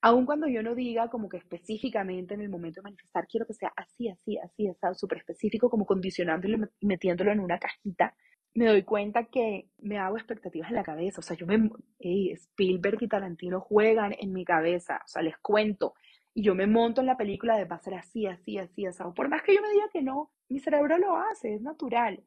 Aun 0.00 0.26
cuando 0.26 0.46
yo 0.46 0.62
no 0.62 0.76
diga 0.76 1.08
como 1.08 1.28
que 1.28 1.38
específicamente 1.38 2.34
en 2.34 2.40
el 2.40 2.48
momento 2.48 2.80
de 2.80 2.84
manifestar, 2.84 3.26
quiero 3.26 3.46
que 3.46 3.54
sea 3.54 3.72
así, 3.76 4.08
así, 4.08 4.38
así, 4.38 4.70
súper 4.94 5.18
específico, 5.18 5.68
como 5.68 5.86
condicionándolo 5.86 6.68
y 6.78 6.86
metiéndolo 6.86 7.32
en 7.32 7.40
una 7.40 7.58
cajita, 7.58 8.14
me 8.54 8.66
doy 8.66 8.82
cuenta 8.84 9.24
que 9.24 9.68
me 9.78 9.98
hago 9.98 10.16
expectativas 10.16 10.70
en 10.70 10.76
la 10.76 10.84
cabeza. 10.84 11.20
O 11.20 11.22
sea, 11.22 11.36
yo 11.36 11.46
me. 11.46 11.70
Spielberg 12.00 13.02
y 13.02 13.08
Tarantino 13.08 13.60
juegan 13.60 14.14
en 14.18 14.32
mi 14.32 14.44
cabeza. 14.44 15.00
O 15.04 15.08
sea, 15.08 15.22
les 15.22 15.36
cuento. 15.38 15.94
Y 16.34 16.42
yo 16.42 16.54
me 16.54 16.66
monto 16.66 17.00
en 17.00 17.06
la 17.06 17.16
película 17.16 17.56
de 17.56 17.64
va 17.64 17.76
a 17.76 17.80
ser 17.80 17.94
así, 17.94 18.26
así, 18.26 18.58
así, 18.58 18.86
así. 18.86 19.02
Por 19.14 19.28
más 19.28 19.42
que 19.42 19.54
yo 19.54 19.62
me 19.62 19.70
diga 19.70 19.88
que 19.92 20.02
no, 20.02 20.30
mi 20.48 20.60
cerebro 20.60 20.98
lo 20.98 21.16
hace, 21.16 21.54
es 21.54 21.62
natural. 21.62 22.22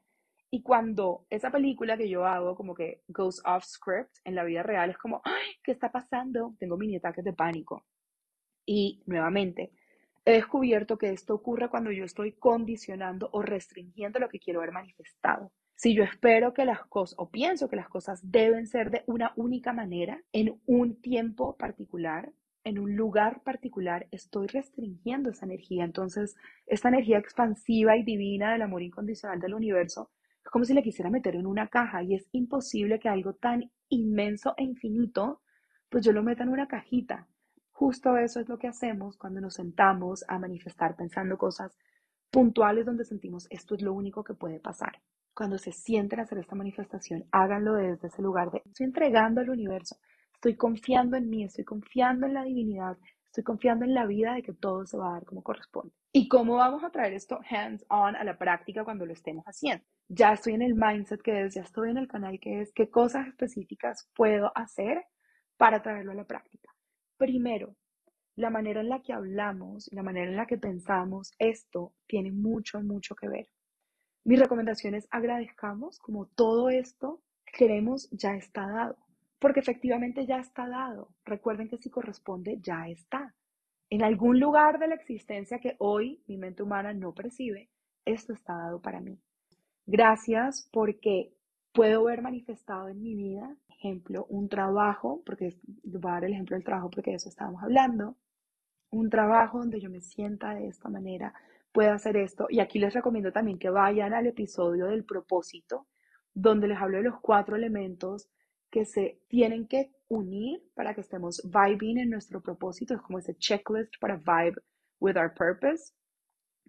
Y 0.53 0.63
cuando 0.63 1.25
esa 1.29 1.49
película 1.49 1.97
que 1.97 2.09
yo 2.09 2.25
hago 2.25 2.55
como 2.55 2.75
que 2.75 3.03
goes 3.07 3.41
off 3.45 3.63
script 3.63 4.17
en 4.25 4.35
la 4.35 4.43
vida 4.43 4.63
real 4.63 4.89
es 4.89 4.97
como, 4.97 5.21
ay, 5.23 5.47
¿qué 5.63 5.71
está 5.71 5.91
pasando? 5.91 6.55
Tengo 6.59 6.77
mini 6.77 6.97
ataques 6.97 7.23
de 7.23 7.31
pánico. 7.31 7.85
Y 8.65 9.01
nuevamente, 9.05 9.71
he 10.25 10.33
descubierto 10.33 10.97
que 10.97 11.11
esto 11.11 11.33
ocurre 11.33 11.69
cuando 11.69 11.91
yo 11.91 12.03
estoy 12.03 12.33
condicionando 12.33 13.29
o 13.31 13.41
restringiendo 13.41 14.19
lo 14.19 14.27
que 14.27 14.39
quiero 14.39 14.59
ver 14.59 14.73
manifestado. 14.73 15.53
Si 15.75 15.95
yo 15.95 16.03
espero 16.03 16.53
que 16.53 16.65
las 16.65 16.85
cosas, 16.85 17.15
o 17.17 17.31
pienso 17.31 17.69
que 17.69 17.77
las 17.77 17.87
cosas 17.89 18.19
deben 18.29 18.67
ser 18.67 18.91
de 18.91 19.03
una 19.07 19.31
única 19.37 19.73
manera, 19.73 20.21
en 20.33 20.61
un 20.65 21.01
tiempo 21.01 21.57
particular, 21.57 22.31
en 22.63 22.80
un 22.80 22.95
lugar 22.95 23.41
particular, 23.43 24.08
estoy 24.12 24.47
restringiendo 24.47 25.30
esa 25.30 25.45
energía. 25.45 25.84
Entonces, 25.84 26.36
esta 26.65 26.89
energía 26.89 27.17
expansiva 27.17 27.97
y 27.97 28.04
divina 28.04 28.52
del 28.52 28.62
amor 28.62 28.82
incondicional 28.82 29.39
del 29.39 29.54
universo 29.54 30.12
es 30.43 30.50
como 30.50 30.65
si 30.65 30.74
le 30.74 30.84
quisiera 30.84 31.10
meter 31.10 31.36
en 31.36 31.45
una 31.45 31.67
caja 31.67 32.04
y 32.04 32.15
es 32.15 32.28
imposible 32.32 33.00
que 33.00 33.10
algo 33.10 33.34
tan 33.34 33.71
inmenso 33.89 34.54
e 34.58 34.63
infinito, 34.63 35.41
pues 35.89 36.04
yo 36.04 36.12
lo 36.12 36.24
meta 36.24 36.43
en 36.43 36.50
una 36.50 36.67
cajita. 36.67 37.28
Justo 37.71 38.17
eso 38.17 38.39
es 38.39 38.47
lo 38.47 38.58
que 38.58 38.67
hacemos 38.67 39.17
cuando 39.17 39.41
nos 39.41 39.56
sentamos 39.56 40.24
a 40.28 40.39
manifestar 40.39 40.95
pensando 40.95 41.38
cosas 41.38 41.76
puntuales 42.32 42.86
donde 42.86 43.06
sentimos 43.06 43.47
esto 43.50 43.76
es 43.76 43.82
lo 43.82 43.93
único 43.93 44.24
que 44.24 44.34
puede 44.34 44.60
pasar. 44.60 45.02
Cuando 45.34 45.58
se 45.58 45.71
sienten 45.71 46.19
a 46.19 46.24
hacer 46.24 46.38
esta 46.39 46.56
manifestación, 46.56 47.26
háganlo 47.32 47.74
desde 47.74 48.08
ese 48.08 48.21
lugar 48.21 48.52
de 48.52 48.62
estoy 48.65 48.86
entregando 48.86 49.41
al 49.41 49.50
universo, 49.50 49.97
estoy 50.41 50.56
confiando 50.56 51.17
en 51.17 51.30
mí, 51.30 51.43
estoy 51.43 51.63
confiando 51.63 52.25
en 52.25 52.34
la 52.34 52.43
divinidad, 52.43 52.97
estoy 53.27 53.43
confiando 53.43 53.86
en 53.86 53.93
la 53.93 54.08
vida 54.08 54.34
de 54.34 54.41
que 54.41 54.54
todo 54.54 54.88
se 54.88 54.97
va 54.97 55.10
a 55.10 55.13
dar 55.13 55.25
como 55.25 55.43
corresponde. 55.43 55.93
¿Y 56.12 56.27
cómo 56.27 56.56
vamos 56.56 56.84
a 56.84 56.89
traer 56.89 57.13
esto 57.13 57.39
hands 57.47 57.86
on 57.89 58.15
a 58.15 58.23
la 58.23 58.39
práctica 58.39 58.84
cuando 58.84 59.06
lo 59.06 59.13
estemos 59.13 59.45
haciendo? 59.45 59.86
Ya 60.08 60.34
estoy 60.34 60.54
en 60.54 60.63
el 60.63 60.73
mindset 60.73 61.21
que 61.21 61.43
es, 61.43 61.54
ya 61.54 61.62
estoy 61.62 61.91
en 61.91 61.97
el 61.97 62.08
canal 62.08 62.39
que 62.39 62.60
es, 62.60 62.73
qué 62.73 62.89
cosas 62.89 63.27
específicas 63.27 64.10
puedo 64.15 64.51
hacer 64.56 65.06
para 65.58 65.84
traerlo 65.84 66.12
a 66.12 66.15
la 66.15 66.25
práctica. 66.25 66.73
Primero, 67.17 67.75
la 68.36 68.49
manera 68.49 68.82
en 68.82 68.89
la 68.89 69.04
que 69.04 69.13
hablamos, 69.13 69.89
la 69.93 70.01
manera 70.01 70.32
en 70.32 70.38
la 70.38 70.47
que 70.47 70.58
pensamos, 70.58 71.34
esto 71.38 71.93
tiene 72.08 72.32
mucho, 72.32 72.82
mucho 72.82 73.13
que 73.13 73.30
ver. 73.30 73.47
Mi 74.23 74.38
recomendación 74.38 74.95
es 74.95 75.08
agradezcamos 75.12 75.99
como 75.99 76.25
todo 76.25 76.71
esto 76.71 77.21
que 77.45 77.60
queremos 77.60 78.10
ya 78.10 78.34
está 78.34 78.65
dado, 78.65 78.97
porque 79.41 79.60
efectivamente 79.60 80.27
ya 80.27 80.38
está 80.38 80.69
dado. 80.69 81.10
Recuerden 81.25 81.67
que 81.67 81.77
si 81.77 81.89
corresponde, 81.89 82.60
ya 82.62 82.88
está. 82.88 83.34
En 83.89 84.04
algún 84.04 84.39
lugar 84.39 84.77
de 84.77 84.88
la 84.88 84.93
existencia 84.93 85.58
que 85.58 85.75
hoy 85.80 86.21
mi 86.27 86.38
mente 86.38 86.62
humana 86.62 86.93
no 86.93 87.12
percibe, 87.12 87.71
esto 88.06 88.34
está 88.34 88.54
dado 88.54 88.80
para 88.82 89.01
mí. 89.01 89.19
Gracias 89.88 90.69
porque 90.71 91.34
puedo 91.73 92.04
ver 92.04 92.21
manifestado 92.21 92.88
en 92.89 93.01
mi 93.01 93.15
vida, 93.15 93.58
ejemplo, 93.67 94.27
un 94.30 94.47
trabajo, 94.47 95.23
porque 95.25 95.58
voy 95.86 96.12
a 96.12 96.13
dar 96.13 96.25
el 96.25 96.34
ejemplo 96.34 96.56
del 96.56 96.63
trabajo 96.63 96.91
porque 96.91 97.10
de 97.10 97.17
eso 97.17 97.30
estábamos 97.30 97.63
hablando, 97.63 98.15
un 98.91 99.10
trabajo 99.10 99.58
donde 99.58 99.82
yo 99.82 99.89
me 99.89 100.01
sienta 100.01 100.54
de 100.54 100.67
esta 100.67 100.88
manera, 100.88 101.34
pueda 101.71 101.95
hacer 101.95 102.15
esto. 102.15 102.45
Y 102.47 102.60
aquí 102.60 102.77
les 102.77 102.93
recomiendo 102.93 103.32
también 103.32 103.58
que 103.58 103.71
vayan 103.71 104.13
al 104.13 104.27
episodio 104.27 104.86
del 104.86 105.04
propósito, 105.04 105.88
donde 106.32 106.67
les 106.67 106.77
hablo 106.77 106.97
de 106.97 107.06
los 107.06 107.19
cuatro 107.21 107.56
elementos 107.56 108.30
que 108.71 108.86
se 108.86 109.19
tienen 109.27 109.67
que 109.67 109.91
unir 110.07 110.63
para 110.73 110.95
que 110.95 111.01
estemos 111.01 111.41
vibing 111.43 111.99
en 111.99 112.10
nuestro 112.10 112.41
propósito. 112.41 112.99
Como 113.03 113.19
ese 113.19 113.36
checklist 113.36 113.99
para 113.99 114.15
vibe 114.15 114.62
with 114.99 115.17
our 115.17 115.34
purpose, 115.34 115.93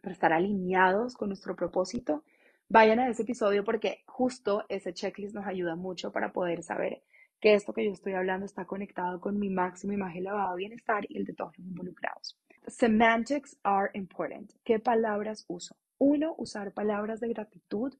para 0.03 0.13
estar 0.13 0.33
alineados 0.33 1.15
con 1.15 1.29
nuestro 1.29 1.55
propósito. 1.57 2.25
vayan 2.69 2.99
a 3.01 3.09
ese 3.09 3.23
episodio 3.23 3.65
porque 3.65 4.03
justo 4.07 4.65
ese 4.69 4.93
checklist 4.95 5.35
nos 5.35 5.47
ayuda 5.47 5.77
mucho 5.77 6.11
para 6.11 6.33
poder 6.33 6.63
saber 6.63 7.03
que 7.41 7.55
esto 7.55 7.73
que 7.73 7.85
yo 7.85 7.93
estoy 7.93 8.15
hablando 8.15 8.47
está 8.47 8.65
conectado 8.65 9.21
con 9.21 9.39
mi 9.39 9.51
máximo 9.51 9.93
imagen 9.93 10.23
elevado 10.23 10.57
bienestar 10.57 11.05
y 11.09 11.19
el 11.19 11.25
de 11.25 11.35
todos 11.35 11.59
los 11.59 11.67
involucrados. 11.67 12.39
Semantics 12.69 13.59
are 13.65 13.91
important. 13.95 14.53
¿Qué 14.65 14.79
palabras 14.79 15.45
uso? 15.49 15.77
Uno, 15.99 16.35
usar 16.39 16.73
palabras 16.73 17.21
de 17.21 17.29
gratitud, 17.29 17.93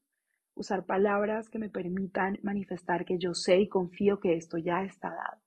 usar 0.55 0.85
palabras 0.85 1.49
que 1.49 1.59
me 1.59 1.69
permitan 1.69 2.39
manifestar 2.43 3.05
que 3.05 3.17
yo 3.17 3.33
sé 3.33 3.59
y 3.59 3.69
confío 3.69 4.19
que 4.19 4.35
esto 4.35 4.57
ya 4.57 4.83
está 4.83 5.09
dado. 5.09 5.41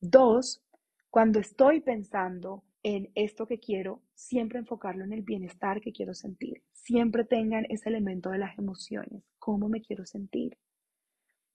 Dos, 0.00 0.62
cuando 1.10 1.40
estoy 1.40 1.80
pensando 1.80 2.64
en 2.82 3.10
esto 3.14 3.46
que 3.46 3.58
quiero, 3.58 4.02
siempre 4.14 4.58
enfocarlo 4.58 5.04
en 5.04 5.12
el 5.12 5.22
bienestar 5.22 5.80
que 5.80 5.92
quiero 5.92 6.14
sentir. 6.14 6.62
Siempre 6.72 7.24
tengan 7.24 7.64
ese 7.70 7.88
elemento 7.88 8.30
de 8.30 8.38
las 8.38 8.58
emociones, 8.58 9.24
cómo 9.38 9.68
me 9.68 9.80
quiero 9.80 10.04
sentir. 10.04 10.58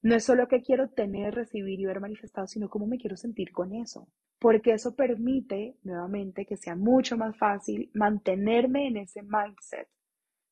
No 0.02 0.16
es 0.16 0.24
solo 0.24 0.48
que 0.48 0.62
quiero 0.62 0.90
tener, 0.90 1.36
recibir 1.36 1.80
y 1.80 1.86
ver 1.86 2.00
manifestado, 2.00 2.48
sino 2.48 2.70
cómo 2.70 2.88
me 2.88 2.98
quiero 2.98 3.18
sentir 3.18 3.52
con 3.52 3.76
eso. 3.76 4.08
Porque 4.40 4.72
eso 4.72 4.96
permite, 4.96 5.76
nuevamente, 5.84 6.46
que 6.46 6.56
sea 6.56 6.76
mucho 6.76 7.18
más 7.18 7.38
fácil 7.38 7.92
mantenerme 7.94 8.88
en 8.88 8.98
ese 8.98 9.22
mindset 9.22 9.90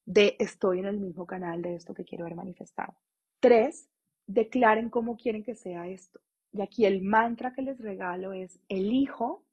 de 0.07 0.37
estoy 0.39 0.79
en 0.79 0.85
el 0.85 0.99
mismo 0.99 1.27
canal 1.27 1.61
de 1.61 1.75
esto 1.75 1.93
que 1.93 2.05
quiero 2.05 2.23
ver 2.23 2.33
manifestado. 2.33 2.95
Tres, 3.41 3.89
declaren 4.25 4.89
cómo 4.89 5.17
quieren 5.17 5.43
que 5.43 5.53
sea 5.53 5.87
esto. 5.87 6.21
Y 6.53 6.61
aquí 6.61 6.85
el 6.85 7.01
mantra 7.01 7.53
que 7.53 7.61
les 7.61 7.77
regalo 7.77 8.31
es 8.31 8.57
elijo 8.69 9.43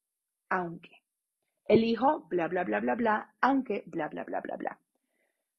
aunque. 0.49 1.03
Elijo 1.67 2.27
bla, 2.29 2.47
bla, 2.47 2.62
bla, 2.62 2.79
bla, 2.79 2.95
bla, 2.95 3.35
aunque 3.40 3.83
bla, 3.87 4.09
bla, 4.09 4.23
bla, 4.23 4.40
bla, 4.40 4.57
bla. 4.57 4.79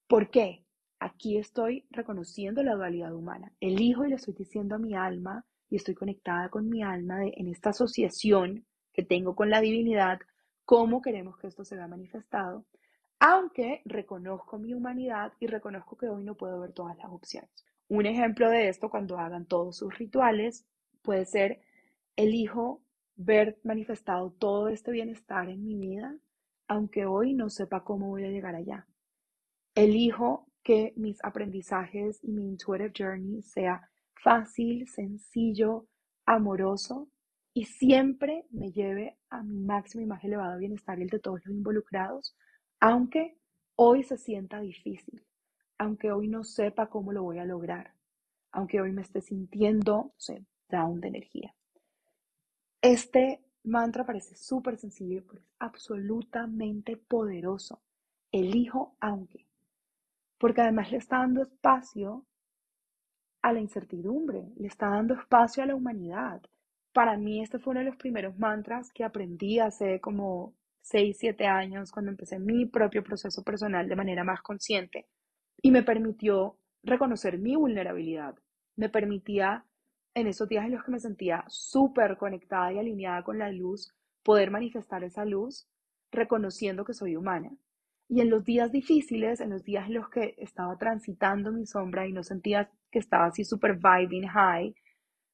¿Por 0.07 0.29
qué? 0.29 0.63
Aquí 0.99 1.37
estoy 1.37 1.85
reconociendo 1.89 2.63
la 2.63 2.75
dualidad 2.75 3.13
humana. 3.13 3.51
Elijo 3.59 4.05
y 4.05 4.09
le 4.09 4.15
estoy 4.15 4.33
diciendo 4.33 4.75
a 4.75 4.79
mi 4.79 4.95
alma 4.95 5.45
y 5.69 5.75
estoy 5.75 5.93
conectada 5.93 6.47
con 6.49 6.69
mi 6.69 6.83
alma 6.83 7.25
en 7.25 7.49
esta 7.49 7.71
asociación 7.71 8.65
que 8.93 9.03
tengo 9.03 9.35
con 9.35 9.49
la 9.49 9.59
divinidad, 9.59 10.19
cómo 10.63 11.01
queremos 11.01 11.37
que 11.37 11.47
esto 11.47 11.65
se 11.65 11.75
vea 11.75 11.87
manifestado, 11.87 12.65
aunque 13.27 13.81
reconozco 13.85 14.59
mi 14.59 14.75
humanidad 14.75 15.33
y 15.39 15.47
reconozco 15.47 15.97
que 15.97 16.07
hoy 16.07 16.23
no 16.23 16.35
puedo 16.35 16.59
ver 16.59 16.73
todas 16.73 16.95
las 16.97 17.07
opciones. 17.11 17.49
Un 17.87 18.05
ejemplo 18.05 18.51
de 18.51 18.69
esto 18.69 18.91
cuando 18.91 19.17
hagan 19.17 19.47
todos 19.47 19.77
sus 19.77 19.97
rituales 19.97 20.67
puede 21.01 21.25
ser, 21.25 21.59
elijo 22.15 22.83
ver 23.15 23.59
manifestado 23.63 24.29
todo 24.29 24.67
este 24.67 24.91
bienestar 24.91 25.49
en 25.49 25.65
mi 25.65 25.75
vida, 25.75 26.15
aunque 26.67 27.07
hoy 27.07 27.33
no 27.33 27.49
sepa 27.49 27.83
cómo 27.83 28.09
voy 28.09 28.25
a 28.25 28.29
llegar 28.29 28.53
allá. 28.53 28.85
Elijo 29.73 30.45
que 30.61 30.93
mis 30.95 31.17
aprendizajes 31.23 32.23
y 32.23 32.31
mi 32.31 32.47
intuitive 32.47 32.93
journey 32.95 33.41
sea 33.41 33.89
fácil, 34.13 34.87
sencillo, 34.87 35.87
amoroso 36.27 37.09
y 37.55 37.65
siempre 37.65 38.45
me 38.51 38.71
lleve 38.71 39.17
a 39.31 39.41
mi 39.41 39.61
máximo 39.61 40.03
y 40.03 40.05
más 40.05 40.23
elevado 40.23 40.59
bienestar 40.59 40.99
y 40.99 41.03
el 41.03 41.09
de 41.09 41.19
todos 41.19 41.43
los 41.43 41.55
involucrados, 41.55 42.35
aunque 42.85 43.35
hoy 43.75 44.03
se 44.03 44.15
sienta 44.15 44.59
difícil, 44.59 45.25
aunque 45.79 46.11
hoy 46.11 46.27
no 46.27 46.43
sepa 46.43 46.85
cómo 46.87 47.11
lo 47.11 47.23
voy 47.23 47.39
a 47.39 47.43
lograr, 47.45 47.95
aunque 48.51 48.79
hoy 48.79 48.91
me 48.91 49.01
esté 49.01 49.21
sintiendo, 49.21 50.13
no 50.29 50.45
down 50.69 51.01
de 51.01 51.07
energía. 51.07 51.55
Este 52.83 53.43
mantra 53.63 54.05
parece 54.05 54.35
súper 54.35 54.77
sencillo, 54.77 55.23
pero 55.25 55.39
es 55.39 55.47
absolutamente 55.57 56.95
poderoso. 56.95 57.81
Elijo 58.31 58.95
aunque. 58.99 59.47
Porque 60.37 60.61
además 60.61 60.91
le 60.91 60.97
está 60.97 61.17
dando 61.17 61.41
espacio 61.41 62.23
a 63.41 63.51
la 63.51 63.61
incertidumbre, 63.61 64.53
le 64.57 64.67
está 64.67 64.89
dando 64.89 65.15
espacio 65.15 65.63
a 65.63 65.65
la 65.65 65.73
humanidad. 65.73 66.39
Para 66.93 67.17
mí 67.17 67.41
este 67.41 67.57
fue 67.57 67.71
uno 67.71 67.79
de 67.79 67.87
los 67.87 67.95
primeros 67.95 68.37
mantras 68.37 68.91
que 68.93 69.03
aprendí 69.03 69.57
hace 69.57 69.99
como 69.99 70.53
6, 70.85 71.17
7 71.19 71.47
años 71.47 71.91
cuando 71.91 72.11
empecé 72.11 72.37
mi 72.37 72.67
propio 72.67 73.03
proceso 73.03 73.43
personal 73.43 73.89
de 73.89 73.95
manera 73.95 74.23
más 74.23 74.41
consciente 74.43 75.07
y 75.59 75.71
me 75.71 75.81
permitió 75.81 76.59
reconocer 76.83 77.39
mi 77.39 77.55
vulnerabilidad, 77.55 78.35
me 78.75 78.89
permitía 78.89 79.65
en 80.13 80.27
esos 80.27 80.47
días 80.47 80.65
en 80.65 80.73
los 80.73 80.83
que 80.83 80.91
me 80.91 80.99
sentía 80.99 81.43
súper 81.47 82.17
conectada 82.17 82.71
y 82.71 82.77
alineada 82.77 83.23
con 83.23 83.39
la 83.39 83.51
luz, 83.51 83.95
poder 84.23 84.51
manifestar 84.51 85.03
esa 85.03 85.25
luz 85.25 85.67
reconociendo 86.11 86.85
que 86.85 86.93
soy 86.93 87.15
humana. 87.15 87.51
Y 88.07 88.21
en 88.21 88.29
los 88.29 88.45
días 88.45 88.71
difíciles, 88.71 89.41
en 89.41 89.49
los 89.49 89.63
días 89.63 89.87
en 89.87 89.95
los 89.95 90.09
que 90.09 90.35
estaba 90.37 90.77
transitando 90.77 91.51
mi 91.51 91.65
sombra 91.65 92.07
y 92.07 92.13
no 92.13 92.21
sentía 92.21 92.69
que 92.91 92.99
estaba 92.99 93.25
así 93.25 93.43
súper 93.43 93.77
vibing 93.77 94.27
high, 94.27 94.75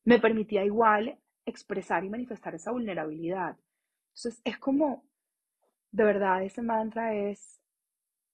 me 0.05 0.17
permitía 0.17 0.63
igual 0.63 1.19
expresar 1.45 2.05
y 2.05 2.09
manifestar 2.09 2.55
esa 2.55 2.71
vulnerabilidad. 2.71 3.57
Entonces 4.15 4.41
es 4.45 4.57
como, 4.57 5.03
de 5.91 6.03
verdad, 6.03 6.43
ese 6.43 6.61
mantra 6.61 7.13
es, 7.15 7.61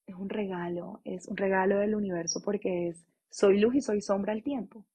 es 0.06 0.16
un 0.16 0.30
regalo, 0.30 1.02
es 1.04 1.28
un 1.28 1.38
regalo 1.38 1.80
del 1.80 1.96
universo 1.96 2.42
porque 2.44 2.90
es, 2.90 3.06
soy 3.30 3.60
luz 3.60 3.76
y 3.76 3.82
soy 3.82 4.02
sombra 4.02 4.34
al 4.34 4.44
tiempo. 4.44 4.86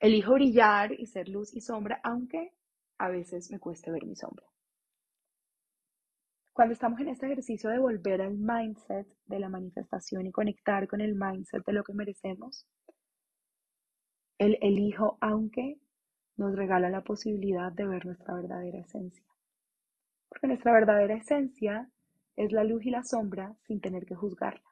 Elijo 0.00 0.34
brillar 0.34 0.92
y 0.92 1.06
ser 1.06 1.28
luz 1.28 1.54
y 1.54 1.60
sombra, 1.60 2.00
aunque 2.02 2.52
a 2.98 3.08
veces 3.08 3.50
me 3.50 3.58
cueste 3.58 3.90
ver 3.90 4.04
mi 4.04 4.16
sombra. 4.16 4.46
Cuando 6.52 6.72
estamos 6.72 7.00
en 7.00 7.08
este 7.08 7.26
ejercicio 7.26 7.70
de 7.70 7.78
volver 7.78 8.20
al 8.20 8.34
mindset 8.34 9.06
de 9.26 9.38
la 9.38 9.48
manifestación 9.48 10.26
y 10.26 10.32
conectar 10.32 10.88
con 10.88 11.00
el 11.00 11.14
mindset 11.14 11.64
de 11.64 11.72
lo 11.72 11.84
que 11.84 11.94
merecemos, 11.94 12.66
el 14.38 14.58
elijo 14.60 15.18
aunque 15.20 15.78
nos 16.36 16.54
regala 16.56 16.90
la 16.90 17.02
posibilidad 17.02 17.72
de 17.72 17.86
ver 17.86 18.06
nuestra 18.06 18.34
verdadera 18.34 18.78
esencia. 18.78 19.24
Porque 20.28 20.48
nuestra 20.48 20.72
verdadera 20.72 21.14
esencia 21.14 21.88
es 22.38 22.52
la 22.52 22.62
luz 22.62 22.86
y 22.86 22.90
la 22.90 23.02
sombra 23.02 23.56
sin 23.66 23.80
tener 23.80 24.06
que 24.06 24.14
juzgarla. 24.14 24.62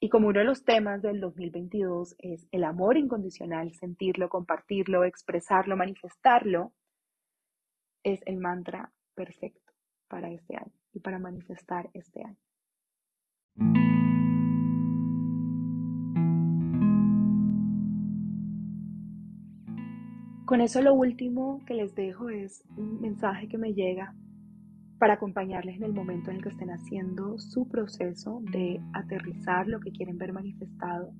Y 0.00 0.08
como 0.08 0.28
uno 0.28 0.40
de 0.40 0.44
los 0.44 0.64
temas 0.64 1.00
del 1.02 1.20
2022 1.20 2.16
es 2.18 2.48
el 2.50 2.64
amor 2.64 2.98
incondicional, 2.98 3.72
sentirlo, 3.74 4.28
compartirlo, 4.28 5.04
expresarlo, 5.04 5.76
manifestarlo, 5.76 6.72
es 8.02 8.20
el 8.26 8.38
mantra 8.38 8.92
perfecto 9.14 9.72
para 10.08 10.30
este 10.32 10.56
año 10.56 10.72
y 10.92 10.98
para 10.98 11.20
manifestar 11.20 11.90
este 11.94 12.24
año. 12.24 12.36
Con 20.44 20.60
eso 20.60 20.82
lo 20.82 20.92
último 20.92 21.62
que 21.66 21.74
les 21.74 21.94
dejo 21.94 22.28
es 22.30 22.64
un 22.76 23.00
mensaje 23.00 23.48
que 23.48 23.58
me 23.58 23.72
llega 23.72 24.14
para 25.04 25.16
acompañarles 25.16 25.76
en 25.76 25.82
el 25.82 25.92
momento 25.92 26.30
en 26.30 26.36
el 26.36 26.42
que 26.42 26.48
estén 26.48 26.70
haciendo 26.70 27.36
su 27.36 27.68
proceso 27.68 28.40
de 28.50 28.80
aterrizar 28.94 29.68
lo 29.68 29.78
que 29.78 29.92
quieren 29.92 30.16
ver 30.16 30.32
manifestado 30.32 31.12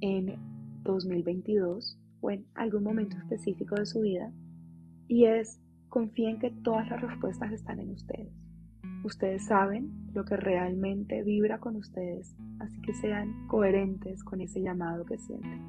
en 0.00 0.34
2022 0.82 2.00
o 2.20 2.32
en 2.32 2.46
algún 2.56 2.82
momento 2.82 3.16
específico 3.16 3.76
de 3.76 3.86
su 3.86 4.00
vida. 4.00 4.32
Y 5.06 5.26
es, 5.26 5.60
confíen 5.88 6.40
que 6.40 6.50
todas 6.50 6.90
las 6.90 7.00
respuestas 7.00 7.52
están 7.52 7.78
en 7.78 7.90
ustedes. 7.90 8.32
Ustedes 9.04 9.46
saben 9.46 10.10
lo 10.14 10.24
que 10.24 10.36
realmente 10.36 11.22
vibra 11.22 11.60
con 11.60 11.76
ustedes, 11.76 12.34
así 12.58 12.82
que 12.82 12.92
sean 12.94 13.46
coherentes 13.46 14.24
con 14.24 14.40
ese 14.40 14.60
llamado 14.60 15.04
que 15.04 15.16
sienten. 15.16 15.62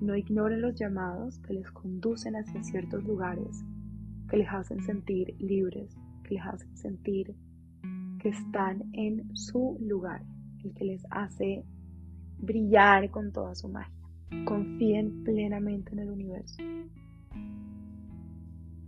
No 0.00 0.16
ignoren 0.16 0.60
los 0.60 0.74
llamados 0.74 1.38
que 1.46 1.54
les 1.54 1.70
conducen 1.70 2.34
hacia 2.34 2.64
ciertos 2.64 3.04
lugares, 3.04 3.64
que 4.28 4.38
les 4.38 4.48
hacen 4.48 4.82
sentir 4.82 5.36
libres, 5.38 5.96
que 6.26 6.34
les 6.34 6.44
hace 6.44 6.76
sentir 6.76 7.34
que 8.20 8.28
están 8.30 8.82
en 8.92 9.34
su 9.36 9.78
lugar, 9.80 10.22
el 10.64 10.74
que 10.74 10.84
les 10.84 11.02
hace 11.10 11.64
brillar 12.38 13.10
con 13.10 13.32
toda 13.32 13.54
su 13.54 13.68
magia. 13.68 13.94
Confíen 14.44 15.22
plenamente 15.22 15.92
en 15.92 16.00
el 16.00 16.10
universo. 16.10 16.62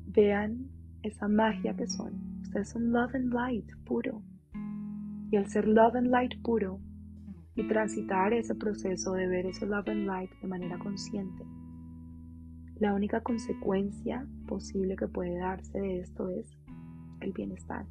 Vean 0.07 0.69
esa 1.03 1.29
magia 1.29 1.77
que 1.77 1.87
son. 1.87 2.41
Ustedes 2.43 2.71
son 2.71 2.91
love 2.93 3.15
and 3.15 3.33
light 3.33 3.67
puro. 3.85 4.23
Y 5.31 5.37
al 5.37 5.47
ser 5.47 5.69
love 5.69 5.95
and 5.95 6.09
light 6.09 6.33
puro 6.43 6.81
y 7.55 7.67
transitar 7.69 8.33
ese 8.33 8.55
proceso 8.55 9.13
de 9.13 9.29
ver 9.29 9.47
ese 9.47 9.67
love 9.67 9.89
and 9.89 10.07
light 10.07 10.31
de 10.41 10.49
manera 10.49 10.79
consciente, 10.79 11.45
la 12.79 12.95
única 12.95 13.21
consecuencia 13.21 14.27
posible 14.47 14.97
que 14.97 15.09
puede 15.09 15.37
darse 15.39 15.79
de 15.79 16.01
esto 16.01 16.31
es 16.31 16.58
el 17.21 17.33
bienestar. 17.33 17.87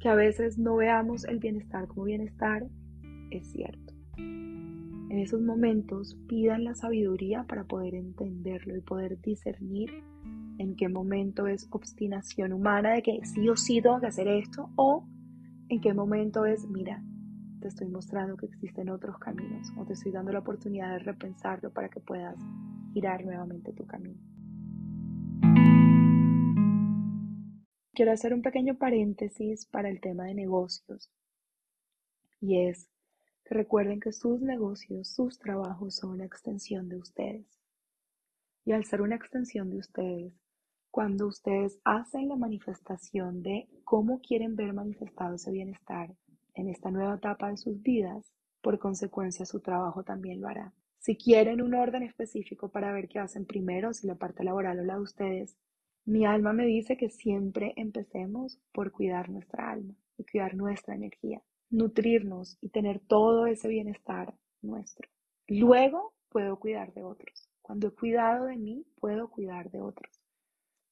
Que 0.00 0.08
a 0.08 0.14
veces 0.14 0.58
no 0.58 0.76
veamos 0.76 1.24
el 1.24 1.38
bienestar 1.38 1.88
como 1.88 2.04
bienestar, 2.04 2.66
es 3.30 3.50
cierto. 3.50 3.94
En 4.16 5.18
esos 5.18 5.40
momentos 5.40 6.18
pidan 6.28 6.64
la 6.64 6.74
sabiduría 6.74 7.44
para 7.44 7.64
poder 7.64 7.94
entenderlo 7.94 8.76
y 8.76 8.80
poder 8.80 9.20
discernir 9.20 9.90
en 10.58 10.76
qué 10.76 10.88
momento 10.88 11.46
es 11.46 11.66
obstinación 11.70 12.52
humana 12.52 12.92
de 12.92 13.02
que 13.02 13.20
sí 13.24 13.48
o 13.48 13.56
sí 13.56 13.80
tengo 13.80 14.00
que 14.00 14.08
hacer 14.08 14.28
esto 14.28 14.68
o 14.76 15.06
en 15.68 15.80
qué 15.80 15.94
momento 15.94 16.44
es, 16.44 16.68
mira, 16.68 17.02
te 17.60 17.68
estoy 17.68 17.88
mostrando 17.88 18.36
que 18.36 18.46
existen 18.46 18.90
otros 18.90 19.18
caminos 19.18 19.72
o 19.76 19.84
te 19.84 19.94
estoy 19.94 20.12
dando 20.12 20.32
la 20.32 20.40
oportunidad 20.40 20.92
de 20.92 20.98
repensarlo 21.00 21.70
para 21.70 21.88
que 21.88 22.00
puedas 22.00 22.36
girar 22.92 23.24
nuevamente 23.24 23.72
tu 23.72 23.86
camino. 23.86 24.27
Quiero 27.98 28.12
hacer 28.12 28.32
un 28.32 28.42
pequeño 28.42 28.78
paréntesis 28.78 29.66
para 29.66 29.88
el 29.88 30.00
tema 30.00 30.26
de 30.26 30.34
negocios 30.34 31.10
y 32.40 32.60
es 32.60 32.88
que 33.44 33.56
recuerden 33.56 33.98
que 33.98 34.12
sus 34.12 34.40
negocios, 34.40 35.08
sus 35.08 35.40
trabajos 35.40 35.96
son 35.96 36.10
una 36.10 36.24
extensión 36.24 36.88
de 36.88 36.96
ustedes. 36.96 37.58
Y 38.64 38.70
al 38.70 38.84
ser 38.84 39.02
una 39.02 39.16
extensión 39.16 39.68
de 39.68 39.78
ustedes, 39.78 40.32
cuando 40.92 41.26
ustedes 41.26 41.80
hacen 41.82 42.28
la 42.28 42.36
manifestación 42.36 43.42
de 43.42 43.68
cómo 43.82 44.20
quieren 44.20 44.54
ver 44.54 44.74
manifestado 44.74 45.34
ese 45.34 45.50
bienestar 45.50 46.14
en 46.54 46.68
esta 46.68 46.92
nueva 46.92 47.16
etapa 47.16 47.50
de 47.50 47.56
sus 47.56 47.82
vidas, 47.82 48.32
por 48.62 48.78
consecuencia 48.78 49.44
su 49.44 49.58
trabajo 49.58 50.04
también 50.04 50.40
lo 50.40 50.46
hará. 50.46 50.72
Si 51.00 51.16
quieren 51.16 51.60
un 51.60 51.74
orden 51.74 52.04
específico 52.04 52.68
para 52.68 52.92
ver 52.92 53.08
qué 53.08 53.18
hacen 53.18 53.44
primero, 53.44 53.92
si 53.92 54.06
la 54.06 54.14
parte 54.14 54.44
laboral 54.44 54.78
o 54.78 54.84
la 54.84 54.94
de 54.94 55.00
ustedes, 55.00 55.56
mi 56.08 56.24
alma 56.24 56.54
me 56.54 56.64
dice 56.64 56.96
que 56.96 57.10
siempre 57.10 57.74
empecemos 57.76 58.58
por 58.72 58.92
cuidar 58.92 59.28
nuestra 59.28 59.70
alma 59.70 59.94
y 60.16 60.24
cuidar 60.24 60.54
nuestra 60.54 60.94
energía, 60.94 61.42
nutrirnos 61.68 62.56
y 62.62 62.70
tener 62.70 62.98
todo 62.98 63.44
ese 63.46 63.68
bienestar 63.68 64.34
nuestro. 64.62 65.06
Luego 65.48 66.14
puedo 66.30 66.58
cuidar 66.58 66.94
de 66.94 67.04
otros. 67.04 67.50
Cuando 67.60 67.88
he 67.88 67.90
cuidado 67.90 68.46
de 68.46 68.56
mí, 68.56 68.86
puedo 68.98 69.28
cuidar 69.28 69.70
de 69.70 69.82
otros. 69.82 70.10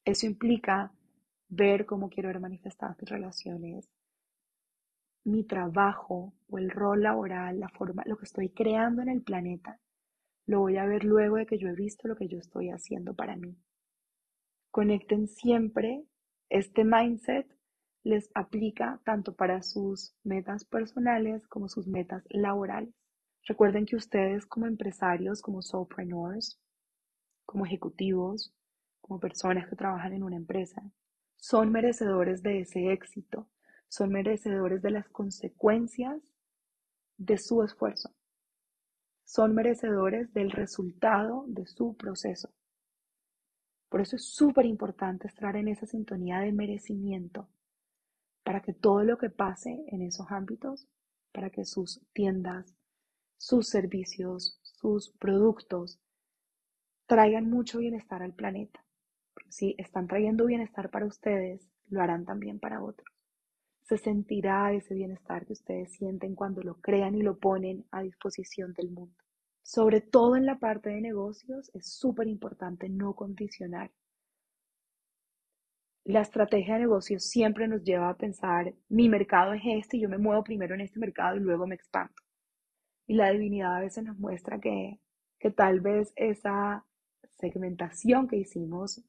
Eso 0.04 0.26
implica 0.26 0.92
ver 1.48 1.86
cómo 1.86 2.10
quiero 2.10 2.28
ver 2.28 2.40
manifestadas 2.40 2.98
mis 3.00 3.08
relaciones, 3.08 3.88
mi 5.24 5.44
trabajo 5.44 6.34
o 6.50 6.58
el 6.58 6.70
rol 6.70 7.02
laboral, 7.02 7.58
la 7.58 7.70
forma, 7.70 8.02
lo 8.04 8.18
que 8.18 8.26
estoy 8.26 8.50
creando 8.50 9.00
en 9.00 9.08
el 9.08 9.22
planeta, 9.22 9.80
lo 10.44 10.60
voy 10.60 10.76
a 10.76 10.84
ver 10.84 11.04
luego 11.04 11.36
de 11.36 11.46
que 11.46 11.56
yo 11.56 11.68
he 11.68 11.74
visto 11.74 12.06
lo 12.06 12.16
que 12.16 12.28
yo 12.28 12.36
estoy 12.38 12.68
haciendo 12.68 13.14
para 13.14 13.34
mí. 13.34 13.56
Conecten 14.76 15.26
siempre 15.26 16.04
este 16.50 16.84
mindset 16.84 17.46
les 18.02 18.30
aplica 18.34 19.00
tanto 19.06 19.34
para 19.34 19.62
sus 19.62 20.14
metas 20.22 20.66
personales 20.66 21.48
como 21.48 21.70
sus 21.70 21.86
metas 21.86 22.24
laborales. 22.28 22.94
Recuerden 23.48 23.86
que 23.86 23.96
ustedes 23.96 24.44
como 24.44 24.66
empresarios, 24.66 25.40
como 25.40 25.62
solopreneurs, 25.62 26.60
como 27.46 27.64
ejecutivos, 27.64 28.54
como 29.00 29.18
personas 29.18 29.66
que 29.66 29.76
trabajan 29.76 30.12
en 30.12 30.22
una 30.22 30.36
empresa, 30.36 30.82
son 31.36 31.72
merecedores 31.72 32.42
de 32.42 32.60
ese 32.60 32.92
éxito, 32.92 33.48
son 33.88 34.10
merecedores 34.10 34.82
de 34.82 34.90
las 34.90 35.08
consecuencias 35.08 36.20
de 37.16 37.38
su 37.38 37.62
esfuerzo, 37.62 38.14
son 39.24 39.54
merecedores 39.54 40.34
del 40.34 40.50
resultado 40.50 41.46
de 41.48 41.64
su 41.64 41.96
proceso. 41.96 42.52
Por 43.88 44.00
eso 44.00 44.16
es 44.16 44.24
súper 44.24 44.66
importante 44.66 45.28
estar 45.28 45.56
en 45.56 45.68
esa 45.68 45.86
sintonía 45.86 46.40
de 46.40 46.52
merecimiento, 46.52 47.48
para 48.42 48.60
que 48.60 48.72
todo 48.72 49.04
lo 49.04 49.18
que 49.18 49.30
pase 49.30 49.84
en 49.88 50.02
esos 50.02 50.26
ámbitos, 50.30 50.88
para 51.32 51.50
que 51.50 51.64
sus 51.64 52.00
tiendas, 52.12 52.74
sus 53.38 53.68
servicios, 53.68 54.58
sus 54.62 55.10
productos 55.18 56.00
traigan 57.06 57.48
mucho 57.48 57.78
bienestar 57.78 58.22
al 58.22 58.34
planeta 58.34 58.86
si 59.48 59.74
están 59.78 60.06
trayendo 60.06 60.46
bienestar 60.46 60.90
para 60.90 61.06
ustedes, 61.06 61.68
lo 61.88 62.02
harán 62.02 62.24
también 62.24 62.58
para 62.58 62.82
otros. 62.82 63.08
Se 63.82 63.96
sentirá 63.96 64.72
ese 64.72 64.94
bienestar 64.94 65.46
que 65.46 65.52
ustedes 65.52 65.92
sienten 65.92 66.34
cuando 66.34 66.62
lo 66.62 66.74
crean 66.80 67.14
y 67.14 67.22
lo 67.22 67.38
ponen 67.38 67.86
a 67.90 68.02
disposición 68.02 68.72
del 68.74 68.90
mundo. 68.90 69.16
Sobre 69.66 70.00
todo 70.00 70.36
en 70.36 70.46
la 70.46 70.60
parte 70.60 70.90
de 70.90 71.00
negocios, 71.00 71.72
es 71.74 71.92
súper 71.92 72.28
importante 72.28 72.88
no 72.88 73.14
condicionar. 73.14 73.90
La 76.04 76.20
estrategia 76.20 76.74
de 76.74 76.82
negocios 76.82 77.24
siempre 77.24 77.66
nos 77.66 77.82
lleva 77.82 78.08
a 78.08 78.16
pensar, 78.16 78.72
mi 78.88 79.08
mercado 79.08 79.54
es 79.54 79.62
este 79.64 79.98
yo 79.98 80.08
me 80.08 80.18
muevo 80.18 80.44
primero 80.44 80.76
en 80.76 80.82
este 80.82 81.00
mercado 81.00 81.36
y 81.36 81.40
luego 81.40 81.66
me 81.66 81.74
expando. 81.74 82.14
Y 83.08 83.14
la 83.14 83.32
divinidad 83.32 83.74
a 83.74 83.80
veces 83.80 84.04
nos 84.04 84.16
muestra 84.16 84.60
que, 84.60 85.00
que 85.40 85.50
tal 85.50 85.80
vez 85.80 86.12
esa 86.14 86.86
segmentación 87.40 88.28
que 88.28 88.36
hicimos 88.36 89.02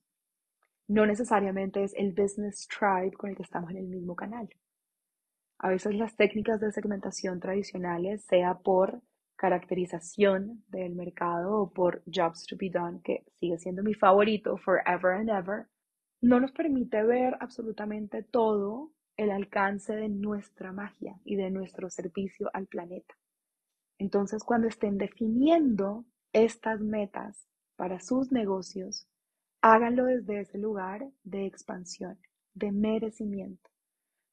no 0.87 1.05
necesariamente 1.05 1.83
es 1.83 1.93
el 1.93 2.13
business 2.13 2.67
tribe 2.67 3.15
con 3.15 3.29
el 3.29 3.35
que 3.35 3.43
estamos 3.43 3.69
en 3.69 3.77
el 3.77 3.85
mismo 3.85 4.15
canal. 4.15 4.49
A 5.59 5.69
veces 5.69 5.93
las 5.93 6.15
técnicas 6.15 6.59
de 6.59 6.71
segmentación 6.71 7.39
tradicionales, 7.39 8.23
sea 8.23 8.55
por 8.55 9.03
caracterización 9.37 10.63
del 10.67 10.95
mercado 10.95 11.61
o 11.61 11.71
por 11.71 12.03
jobs 12.05 12.45
to 12.45 12.57
be 12.57 12.69
done, 12.69 12.99
que 13.03 13.23
sigue 13.39 13.57
siendo 13.57 13.83
mi 13.83 13.93
favorito 13.93 14.57
forever 14.57 15.13
and 15.13 15.29
ever, 15.29 15.67
no 16.21 16.39
nos 16.39 16.51
permite 16.51 17.03
ver 17.03 17.37
absolutamente 17.39 18.23
todo 18.23 18.91
el 19.15 19.31
alcance 19.31 19.95
de 19.95 20.09
nuestra 20.09 20.73
magia 20.73 21.15
y 21.23 21.37
de 21.37 21.49
nuestro 21.49 21.89
servicio 21.89 22.49
al 22.53 22.67
planeta. 22.67 23.15
Entonces, 23.97 24.43
cuando 24.43 24.67
estén 24.67 24.97
definiendo 24.97 26.05
estas 26.33 26.81
metas 26.81 27.47
para 27.77 27.99
sus 27.99 28.31
negocios, 28.31 29.07
Háganlo 29.61 30.05
desde 30.05 30.41
ese 30.41 30.57
lugar 30.59 31.09
de 31.23 31.45
expansión, 31.45 32.19
de 32.53 32.71
merecimiento. 32.71 33.69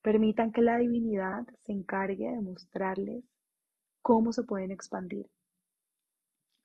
Permitan 0.03 0.53
que 0.53 0.61
la 0.61 0.77
divinidad 0.77 1.47
se 1.63 1.73
encargue 1.73 2.31
de 2.31 2.41
mostrarles 2.43 3.25
cómo 4.05 4.35
se 4.35 4.43
pueden 4.43 4.71
expandir. 4.71 5.31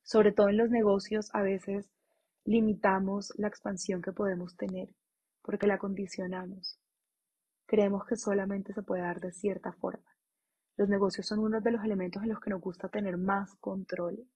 Sobre 0.04 0.34
todo 0.34 0.50
en 0.50 0.58
los 0.58 0.70
negocios, 0.70 1.30
a 1.34 1.42
veces 1.42 1.90
limitamos 2.44 3.32
la 3.38 3.48
expansión 3.48 4.02
que 4.02 4.12
podemos 4.12 4.58
tener 4.58 4.90
porque 5.42 5.66
la 5.66 5.78
condicionamos. 5.78 6.82
Creemos 7.66 8.06
que 8.06 8.18
solamente 8.18 8.74
se 8.74 8.84
puede 8.84 9.04
dar 9.04 9.22
de 9.22 9.32
cierta 9.32 9.72
forma. 9.72 10.18
Los 10.76 10.90
negocios 10.90 11.28
son 11.28 11.40
uno 11.40 11.62
de 11.62 11.72
los 11.72 11.82
elementos 11.86 12.22
en 12.24 12.30
los 12.30 12.42
que 12.42 12.50
nos 12.50 12.60
gusta 12.60 12.90
tener 12.90 13.18
más 13.18 13.56
control 13.56 14.28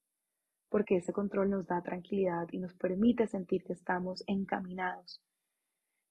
porque 0.70 0.96
ese 0.96 1.12
control 1.12 1.50
nos 1.50 1.68
da 1.68 1.82
tranquilidad 1.82 2.48
y 2.54 2.60
nos 2.60 2.74
permite 2.74 3.28
sentir 3.28 3.66
que 3.66 3.74
estamos 3.74 4.24
encaminados. 4.28 5.22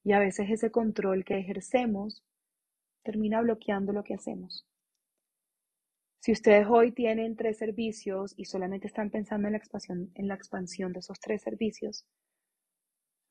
Y 0.03 0.13
a 0.13 0.19
veces 0.19 0.47
ese 0.51 0.69
control 0.69 1.25
que 1.25 1.39
ejercemos 1.39 2.23
termina 3.01 3.41
bloqueando 3.41 3.93
lo 3.93 4.03
que 4.03 4.13
hacemos. 4.13 4.67
Si 6.23 6.31
ustedes 6.31 6.67
hoy 6.69 6.93
tienen 6.93 7.35
tres 7.35 7.57
servicios 7.57 8.33
y 8.37 8.45
solamente 8.45 8.87
están 8.87 9.09
pensando 9.09 9.49
en 9.49 9.51
la 9.51 9.57
expansión, 9.57 10.09
en 10.15 10.29
la 10.29 10.35
expansión 10.35 10.93
de 10.93 10.99
esos 10.99 11.19
tres 11.19 11.41
servicios, 11.41 12.07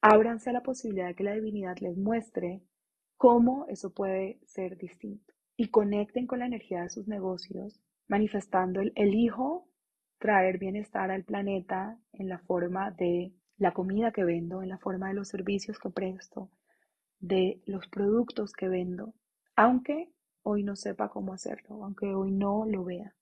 ábranse 0.03 0.51
a 0.51 0.53
la 0.53 0.63
posibilidad 0.63 1.07
de 1.07 1.15
que 1.15 1.25
la 1.25 1.33
divinidad 1.33 1.79
les 1.79 1.97
muestre 1.97 2.61
cómo 3.17 3.65
eso 3.69 3.95
puede 3.95 4.41
ser 4.45 4.77
distinto. 4.77 5.33
Y 5.57 5.69
conecten 5.69 6.27
con 6.27 6.41
la 6.41 6.45
energía 6.45 6.83
de 6.83 6.91
sus 6.91 7.09
negocios, 7.09 7.81
manifestando 8.09 8.83
el 8.83 8.93
elijo 8.95 9.67
traer 10.19 10.59
bienestar 10.59 11.11
al 11.11 11.25
planeta 11.25 11.99
en 12.13 12.29
la 12.29 12.41
forma 12.41 12.91
de 12.91 13.33
la 13.57 13.73
comida 13.73 14.13
que 14.13 14.25
vendo, 14.25 14.63
en 14.63 14.69
la 14.69 14.77
forma 14.77 15.09
de 15.09 15.15
los 15.15 15.29
servicios 15.29 15.79
que 15.79 15.89
presto, 15.89 16.51
de 17.21 17.63
los 17.65 17.89
productos 17.89 18.53
que 18.53 18.69
vendo, 18.69 19.15
aunque 19.57 20.13
hoy 20.43 20.63
no 20.63 20.77
sepa 20.77 21.09
cómo 21.09 21.33
hacerlo, 21.33 21.85
aunque 21.85 22.15
hoy 22.15 22.31
no 22.33 22.65
lo 22.67 22.85
vea. 22.85 23.15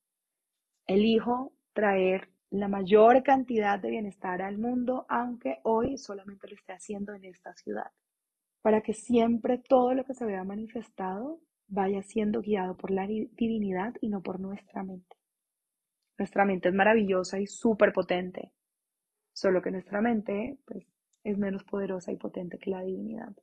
Elijo 0.87 1.53
traer 1.73 2.31
la 2.51 2.69
mayor 2.69 3.23
cantidad 3.23 3.79
de 3.79 3.91
bienestar 3.91 4.43
al 4.43 4.59
mundo, 4.59 5.07
aunque 5.09 5.61
hoy 5.63 5.97
solamente 5.99 6.49
lo 6.49 6.55
esté 6.55 6.73
haciendo 6.73 7.15
en 7.15 7.25
esta 7.25 7.55
ciudad, 7.55 7.93
para 8.63 8.81
que 8.81 8.93
siempre 8.93 9.59
todo 9.59 9.95
lo 9.95 10.05
que 10.05 10.15
se 10.15 10.25
vea 10.25 10.43
manifestado 10.45 11.41
vaya 11.69 12.03
siendo 12.03 12.41
guiado 12.41 12.77
por 12.77 12.91
la 12.91 13.07
divinidad 13.07 13.95
y 14.01 14.09
no 14.09 14.21
por 14.23 14.41
nuestra 14.41 14.83
mente. 14.83 15.17
Nuestra 16.19 16.45
mente 16.45 16.69
es 16.69 16.75
maravillosa 16.75 17.39
y 17.39 17.47
súper 17.47 17.93
potente, 17.93 18.53
solo 19.33 19.63
que 19.63 19.71
nuestra 19.71 20.01
mente 20.01 20.59
pues, 20.67 20.85
es 21.23 21.39
menos 21.39 21.63
poderosa 21.65 22.13
y 22.13 22.17
potente 22.17 22.59
que 22.59 22.71
la 22.71 22.83
divinidad. 22.83 23.35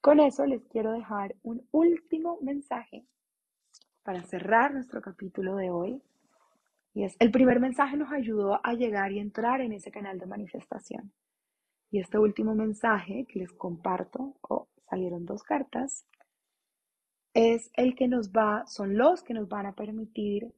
Con 0.00 0.18
eso 0.18 0.46
les 0.46 0.64
quiero 0.64 0.92
dejar 0.92 1.36
un 1.42 1.66
último 1.72 2.38
mensaje 2.40 3.04
para 4.02 4.22
cerrar 4.22 4.72
nuestro 4.72 5.02
capítulo 5.02 5.56
de 5.56 5.70
hoy. 5.70 6.02
Y 6.94 7.04
es, 7.04 7.16
el 7.18 7.30
primer 7.30 7.60
mensaje 7.60 7.98
nos 7.98 8.10
ayudó 8.10 8.60
a 8.64 8.72
llegar 8.72 9.12
y 9.12 9.18
entrar 9.18 9.60
en 9.60 9.72
ese 9.72 9.90
canal 9.90 10.18
de 10.18 10.26
manifestación. 10.26 11.12
Y 11.90 12.00
este 12.00 12.18
último 12.18 12.54
mensaje 12.54 13.26
que 13.28 13.40
les 13.40 13.52
comparto, 13.52 14.36
oh, 14.48 14.68
salieron 14.88 15.26
dos 15.26 15.42
cartas, 15.42 16.06
es 17.34 17.70
el 17.74 17.94
que 17.94 18.08
nos 18.08 18.30
va, 18.32 18.66
son 18.66 18.96
los 18.96 19.22
que 19.22 19.34
nos 19.34 19.48
van 19.48 19.66
a 19.66 19.74
permitir 19.74 20.52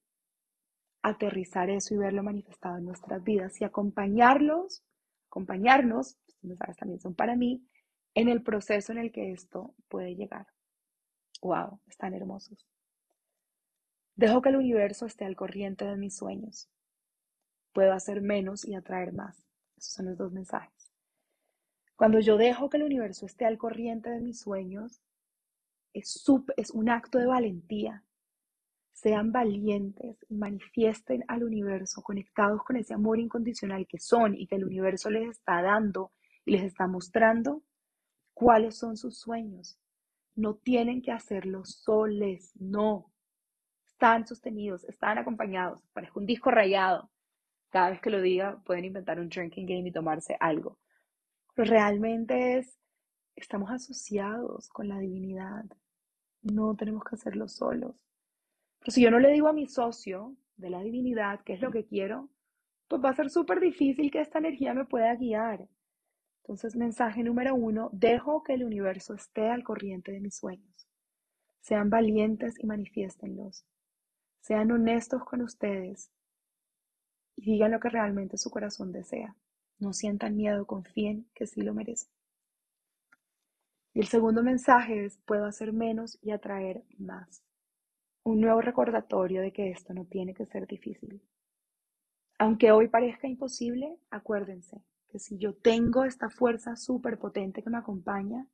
aterrizar 1.02 1.68
eso 1.68 1.94
y 1.94 1.98
verlo 1.98 2.22
manifestado 2.22 2.78
en 2.78 2.84
nuestras 2.84 3.22
vidas 3.24 3.60
y 3.60 3.64
acompañarlos, 3.64 4.84
acompañarnos, 5.26 6.16
estos 6.28 6.44
mensajes 6.44 6.76
también 6.76 7.00
son 7.00 7.14
para 7.14 7.34
mí, 7.34 7.66
en 8.14 8.28
el 8.28 8.42
proceso 8.42 8.92
en 8.92 8.98
el 8.98 9.12
que 9.12 9.32
esto 9.32 9.74
puede 9.88 10.14
llegar. 10.14 10.46
wow, 11.40 11.80
están 11.88 12.14
hermosos. 12.14 12.66
Dejo 14.14 14.42
que 14.42 14.50
el 14.50 14.56
universo 14.56 15.06
esté 15.06 15.24
al 15.24 15.34
corriente 15.34 15.84
de 15.84 15.96
mis 15.96 16.16
sueños. 16.16 16.68
Puedo 17.72 17.92
hacer 17.92 18.20
menos 18.20 18.64
y 18.64 18.74
atraer 18.74 19.12
más. 19.12 19.44
Esos 19.76 19.94
son 19.94 20.06
los 20.06 20.18
dos 20.18 20.32
mensajes. 20.32 20.92
Cuando 21.96 22.20
yo 22.20 22.36
dejo 22.36 22.68
que 22.68 22.76
el 22.76 22.82
universo 22.82 23.26
esté 23.26 23.46
al 23.46 23.58
corriente 23.58 24.10
de 24.10 24.20
mis 24.20 24.40
sueños, 24.40 25.00
es, 25.94 26.22
es 26.56 26.70
un 26.70 26.90
acto 26.90 27.18
de 27.18 27.26
valentía. 27.26 28.04
Sean 28.92 29.32
valientes 29.32 30.18
y 30.28 30.36
manifiesten 30.36 31.24
al 31.26 31.42
universo 31.42 32.02
conectados 32.02 32.62
con 32.62 32.76
ese 32.76 32.94
amor 32.94 33.18
incondicional 33.18 33.86
que 33.86 33.98
son 33.98 34.34
y 34.36 34.46
que 34.46 34.56
el 34.56 34.64
universo 34.64 35.10
les 35.10 35.30
está 35.30 35.62
dando 35.62 36.12
y 36.44 36.52
les 36.52 36.64
está 36.64 36.86
mostrando 36.86 37.62
cuáles 38.42 38.76
son 38.76 38.96
sus 38.96 39.18
sueños. 39.18 39.78
No 40.34 40.54
tienen 40.54 41.00
que 41.00 41.12
hacerlo 41.12 41.64
soles, 41.64 42.52
no 42.58 43.12
están 43.86 44.26
sostenidos, 44.26 44.82
están 44.84 45.18
acompañados. 45.18 45.80
Parece 45.92 46.18
un 46.18 46.26
disco 46.26 46.50
rayado. 46.50 47.08
Cada 47.70 47.90
vez 47.90 48.00
que 48.00 48.10
lo 48.10 48.20
diga, 48.20 48.60
pueden 48.64 48.84
inventar 48.84 49.20
un 49.20 49.28
drinking 49.28 49.66
game 49.66 49.88
y 49.88 49.92
tomarse 49.92 50.36
algo. 50.40 50.76
Pero 51.54 51.70
realmente 51.70 52.58
es, 52.58 52.76
estamos 53.36 53.70
asociados 53.70 54.68
con 54.70 54.88
la 54.88 54.98
divinidad. 54.98 55.64
No 56.42 56.74
tenemos 56.74 57.04
que 57.04 57.14
hacerlo 57.14 57.46
solos. 57.46 58.04
Pero 58.80 58.90
si 58.90 59.02
yo 59.02 59.12
no 59.12 59.20
le 59.20 59.30
digo 59.30 59.46
a 59.46 59.52
mi 59.52 59.68
socio 59.68 60.34
de 60.56 60.70
la 60.70 60.80
divinidad 60.80 61.42
qué 61.44 61.52
es 61.52 61.60
lo 61.60 61.70
que 61.70 61.86
quiero, 61.86 62.28
pues 62.88 63.00
va 63.04 63.10
a 63.10 63.14
ser 63.14 63.30
súper 63.30 63.60
difícil 63.60 64.10
que 64.10 64.20
esta 64.20 64.40
energía 64.40 64.74
me 64.74 64.84
pueda 64.84 65.14
guiar. 65.14 65.68
Entonces, 66.42 66.74
mensaje 66.74 67.22
número 67.22 67.54
uno, 67.54 67.88
dejo 67.92 68.42
que 68.42 68.54
el 68.54 68.64
universo 68.64 69.14
esté 69.14 69.48
al 69.48 69.62
corriente 69.62 70.10
de 70.10 70.20
mis 70.20 70.34
sueños. 70.34 70.88
Sean 71.60 71.88
valientes 71.88 72.58
y 72.58 72.66
manifiéstenlos. 72.66 73.64
Sean 74.40 74.72
honestos 74.72 75.24
con 75.24 75.40
ustedes 75.42 76.10
y 77.36 77.52
digan 77.52 77.70
lo 77.70 77.78
que 77.78 77.90
realmente 77.90 78.38
su 78.38 78.50
corazón 78.50 78.90
desea. 78.90 79.36
No 79.78 79.92
sientan 79.92 80.36
miedo, 80.36 80.66
confíen 80.66 81.28
que 81.32 81.46
sí 81.46 81.62
lo 81.62 81.74
merecen. 81.74 82.10
Y 83.94 84.00
el 84.00 84.08
segundo 84.08 84.42
mensaje 84.42 85.04
es, 85.04 85.18
puedo 85.18 85.44
hacer 85.44 85.72
menos 85.72 86.18
y 86.22 86.32
atraer 86.32 86.82
más. 86.98 87.44
Un 88.24 88.40
nuevo 88.40 88.60
recordatorio 88.60 89.42
de 89.42 89.52
que 89.52 89.70
esto 89.70 89.94
no 89.94 90.06
tiene 90.06 90.34
que 90.34 90.46
ser 90.46 90.66
difícil. 90.66 91.22
Aunque 92.38 92.72
hoy 92.72 92.88
parezca 92.88 93.28
imposible, 93.28 93.96
acuérdense 94.10 94.82
que 95.12 95.18
si 95.18 95.36
yo 95.36 95.54
tengo 95.54 96.04
esta 96.04 96.30
fuerza 96.30 96.74
súper 96.74 97.18
potente 97.18 97.62
que 97.62 97.68
me 97.68 97.76
acompaña, 97.76 98.46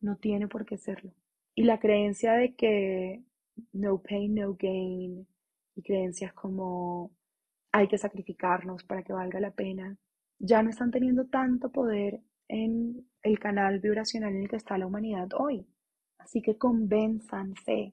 no 0.00 0.16
tiene 0.16 0.46
por 0.46 0.64
qué 0.64 0.78
serlo. 0.78 1.12
Y 1.56 1.64
la 1.64 1.80
creencia 1.80 2.34
de 2.34 2.54
que 2.54 3.24
no 3.72 4.00
pain, 4.00 4.36
no 4.36 4.54
gain 4.54 5.26
y 5.74 5.82
creencias 5.82 6.32
como 6.34 7.10
hay 7.72 7.88
que 7.88 7.98
sacrificarnos 7.98 8.84
para 8.84 9.02
que 9.02 9.12
valga 9.12 9.40
la 9.40 9.50
pena, 9.50 9.98
ya 10.38 10.62
no 10.62 10.70
están 10.70 10.92
teniendo 10.92 11.26
tanto 11.26 11.70
poder 11.72 12.20
en 12.48 13.08
el 13.22 13.38
canal 13.40 13.80
vibracional 13.80 14.34
en 14.36 14.42
el 14.42 14.48
que 14.48 14.56
está 14.56 14.78
la 14.78 14.86
humanidad 14.86 15.28
hoy. 15.36 15.66
Así 16.18 16.42
que 16.42 16.56
convénzanse. 16.58 17.92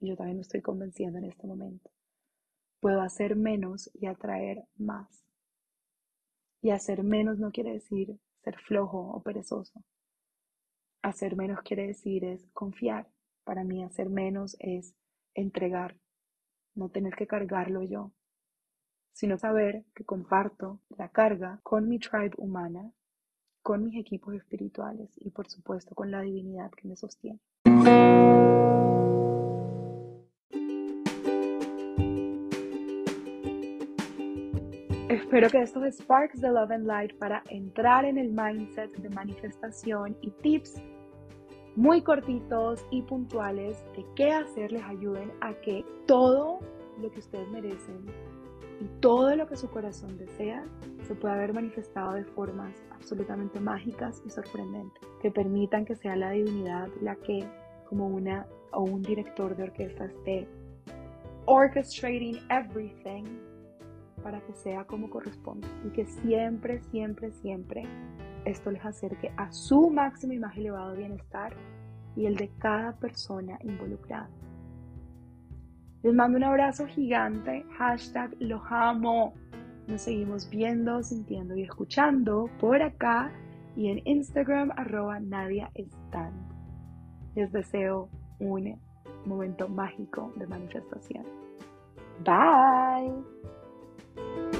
Yo 0.00 0.16
también 0.16 0.38
me 0.38 0.42
estoy 0.42 0.60
convenciendo 0.60 1.18
en 1.18 1.26
este 1.26 1.46
momento. 1.46 1.90
Puedo 2.80 3.00
hacer 3.00 3.36
menos 3.36 3.90
y 3.94 4.06
atraer 4.06 4.64
más. 4.76 5.24
Y 6.62 6.70
hacer 6.70 7.02
menos 7.02 7.38
no 7.38 7.50
quiere 7.50 7.72
decir 7.72 8.18
ser 8.42 8.56
flojo 8.58 8.98
o 8.98 9.22
perezoso. 9.22 9.82
Hacer 11.02 11.36
menos 11.36 11.60
quiere 11.62 11.86
decir 11.88 12.24
es 12.24 12.48
confiar, 12.52 13.08
para 13.44 13.64
mí 13.64 13.82
hacer 13.82 14.08
menos 14.08 14.56
es 14.60 14.94
entregar, 15.34 15.96
no 16.74 16.88
tener 16.88 17.14
que 17.16 17.26
cargarlo 17.26 17.82
yo, 17.82 18.12
sino 19.12 19.36
saber 19.38 19.84
que 19.94 20.04
comparto 20.04 20.80
la 20.96 21.08
carga 21.08 21.60
con 21.62 21.88
mi 21.88 21.98
tribe 21.98 22.32
humana, 22.38 22.92
con 23.62 23.84
mis 23.84 23.98
equipos 23.98 24.34
espirituales 24.34 25.10
y 25.16 25.30
por 25.30 25.48
supuesto 25.48 25.94
con 25.94 26.10
la 26.10 26.20
divinidad 26.20 26.70
que 26.70 26.88
me 26.88 26.96
sostiene. 26.96 27.40
Espero 35.32 35.48
que 35.48 35.62
estos 35.62 35.94
sparks 35.94 36.42
de 36.42 36.50
Love 36.50 36.72
and 36.72 36.86
Light 36.86 37.16
para 37.16 37.42
entrar 37.48 38.04
en 38.04 38.18
el 38.18 38.28
mindset 38.28 38.94
de 38.98 39.08
manifestación 39.08 40.14
y 40.20 40.28
tips 40.42 40.74
muy 41.74 42.02
cortitos 42.02 42.84
y 42.90 43.00
puntuales 43.00 43.82
de 43.96 44.04
qué 44.14 44.30
hacer 44.30 44.72
les 44.72 44.82
ayuden 44.82 45.32
a 45.40 45.54
que 45.54 45.86
todo 46.06 46.58
lo 47.00 47.10
que 47.10 47.20
ustedes 47.20 47.48
merecen 47.48 48.04
y 48.78 48.84
todo 49.00 49.34
lo 49.34 49.46
que 49.46 49.56
su 49.56 49.70
corazón 49.70 50.18
desea 50.18 50.66
se 51.04 51.14
pueda 51.14 51.38
ver 51.38 51.54
manifestado 51.54 52.12
de 52.12 52.26
formas 52.26 52.74
absolutamente 52.90 53.58
mágicas 53.58 54.22
y 54.26 54.28
sorprendentes, 54.28 55.02
que 55.22 55.30
permitan 55.30 55.86
que 55.86 55.96
sea 55.96 56.14
la 56.14 56.32
divinidad 56.32 56.88
la 57.00 57.16
que, 57.16 57.42
como 57.88 58.06
una 58.06 58.46
o 58.72 58.82
un 58.82 59.00
director 59.00 59.56
de 59.56 59.62
orquesta, 59.62 60.04
esté 60.04 60.46
orchestrating 61.46 62.38
everything 62.50 63.51
para 64.22 64.40
que 64.40 64.54
sea 64.54 64.84
como 64.84 65.10
corresponde 65.10 65.66
y 65.86 65.90
que 65.90 66.06
siempre, 66.06 66.80
siempre, 66.90 67.32
siempre 67.32 67.84
esto 68.44 68.70
les 68.70 68.84
acerque 68.84 69.32
a 69.36 69.50
su 69.52 69.90
máximo 69.90 70.32
y 70.32 70.38
más 70.38 70.56
elevado 70.56 70.96
bienestar 70.96 71.54
y 72.16 72.26
el 72.26 72.36
de 72.36 72.50
cada 72.58 72.96
persona 72.96 73.58
involucrada. 73.62 74.28
Les 76.02 76.12
mando 76.12 76.36
un 76.36 76.44
abrazo 76.44 76.86
gigante, 76.86 77.64
hashtag 77.78 78.34
los 78.40 78.60
amo. 78.70 79.34
Nos 79.86 80.02
seguimos 80.02 80.48
viendo, 80.50 81.02
sintiendo 81.02 81.56
y 81.56 81.62
escuchando 81.62 82.50
por 82.58 82.82
acá 82.82 83.32
y 83.76 83.88
en 83.88 84.00
Instagram 84.04 84.72
arroba 84.76 85.20
Nadia 85.20 85.70
Les 87.34 87.52
deseo 87.52 88.08
un 88.40 88.78
momento 89.26 89.68
mágico 89.68 90.32
de 90.36 90.46
manifestación. 90.46 91.24
Bye. 92.24 93.51
Thank 94.14 94.36
you. 94.36 94.51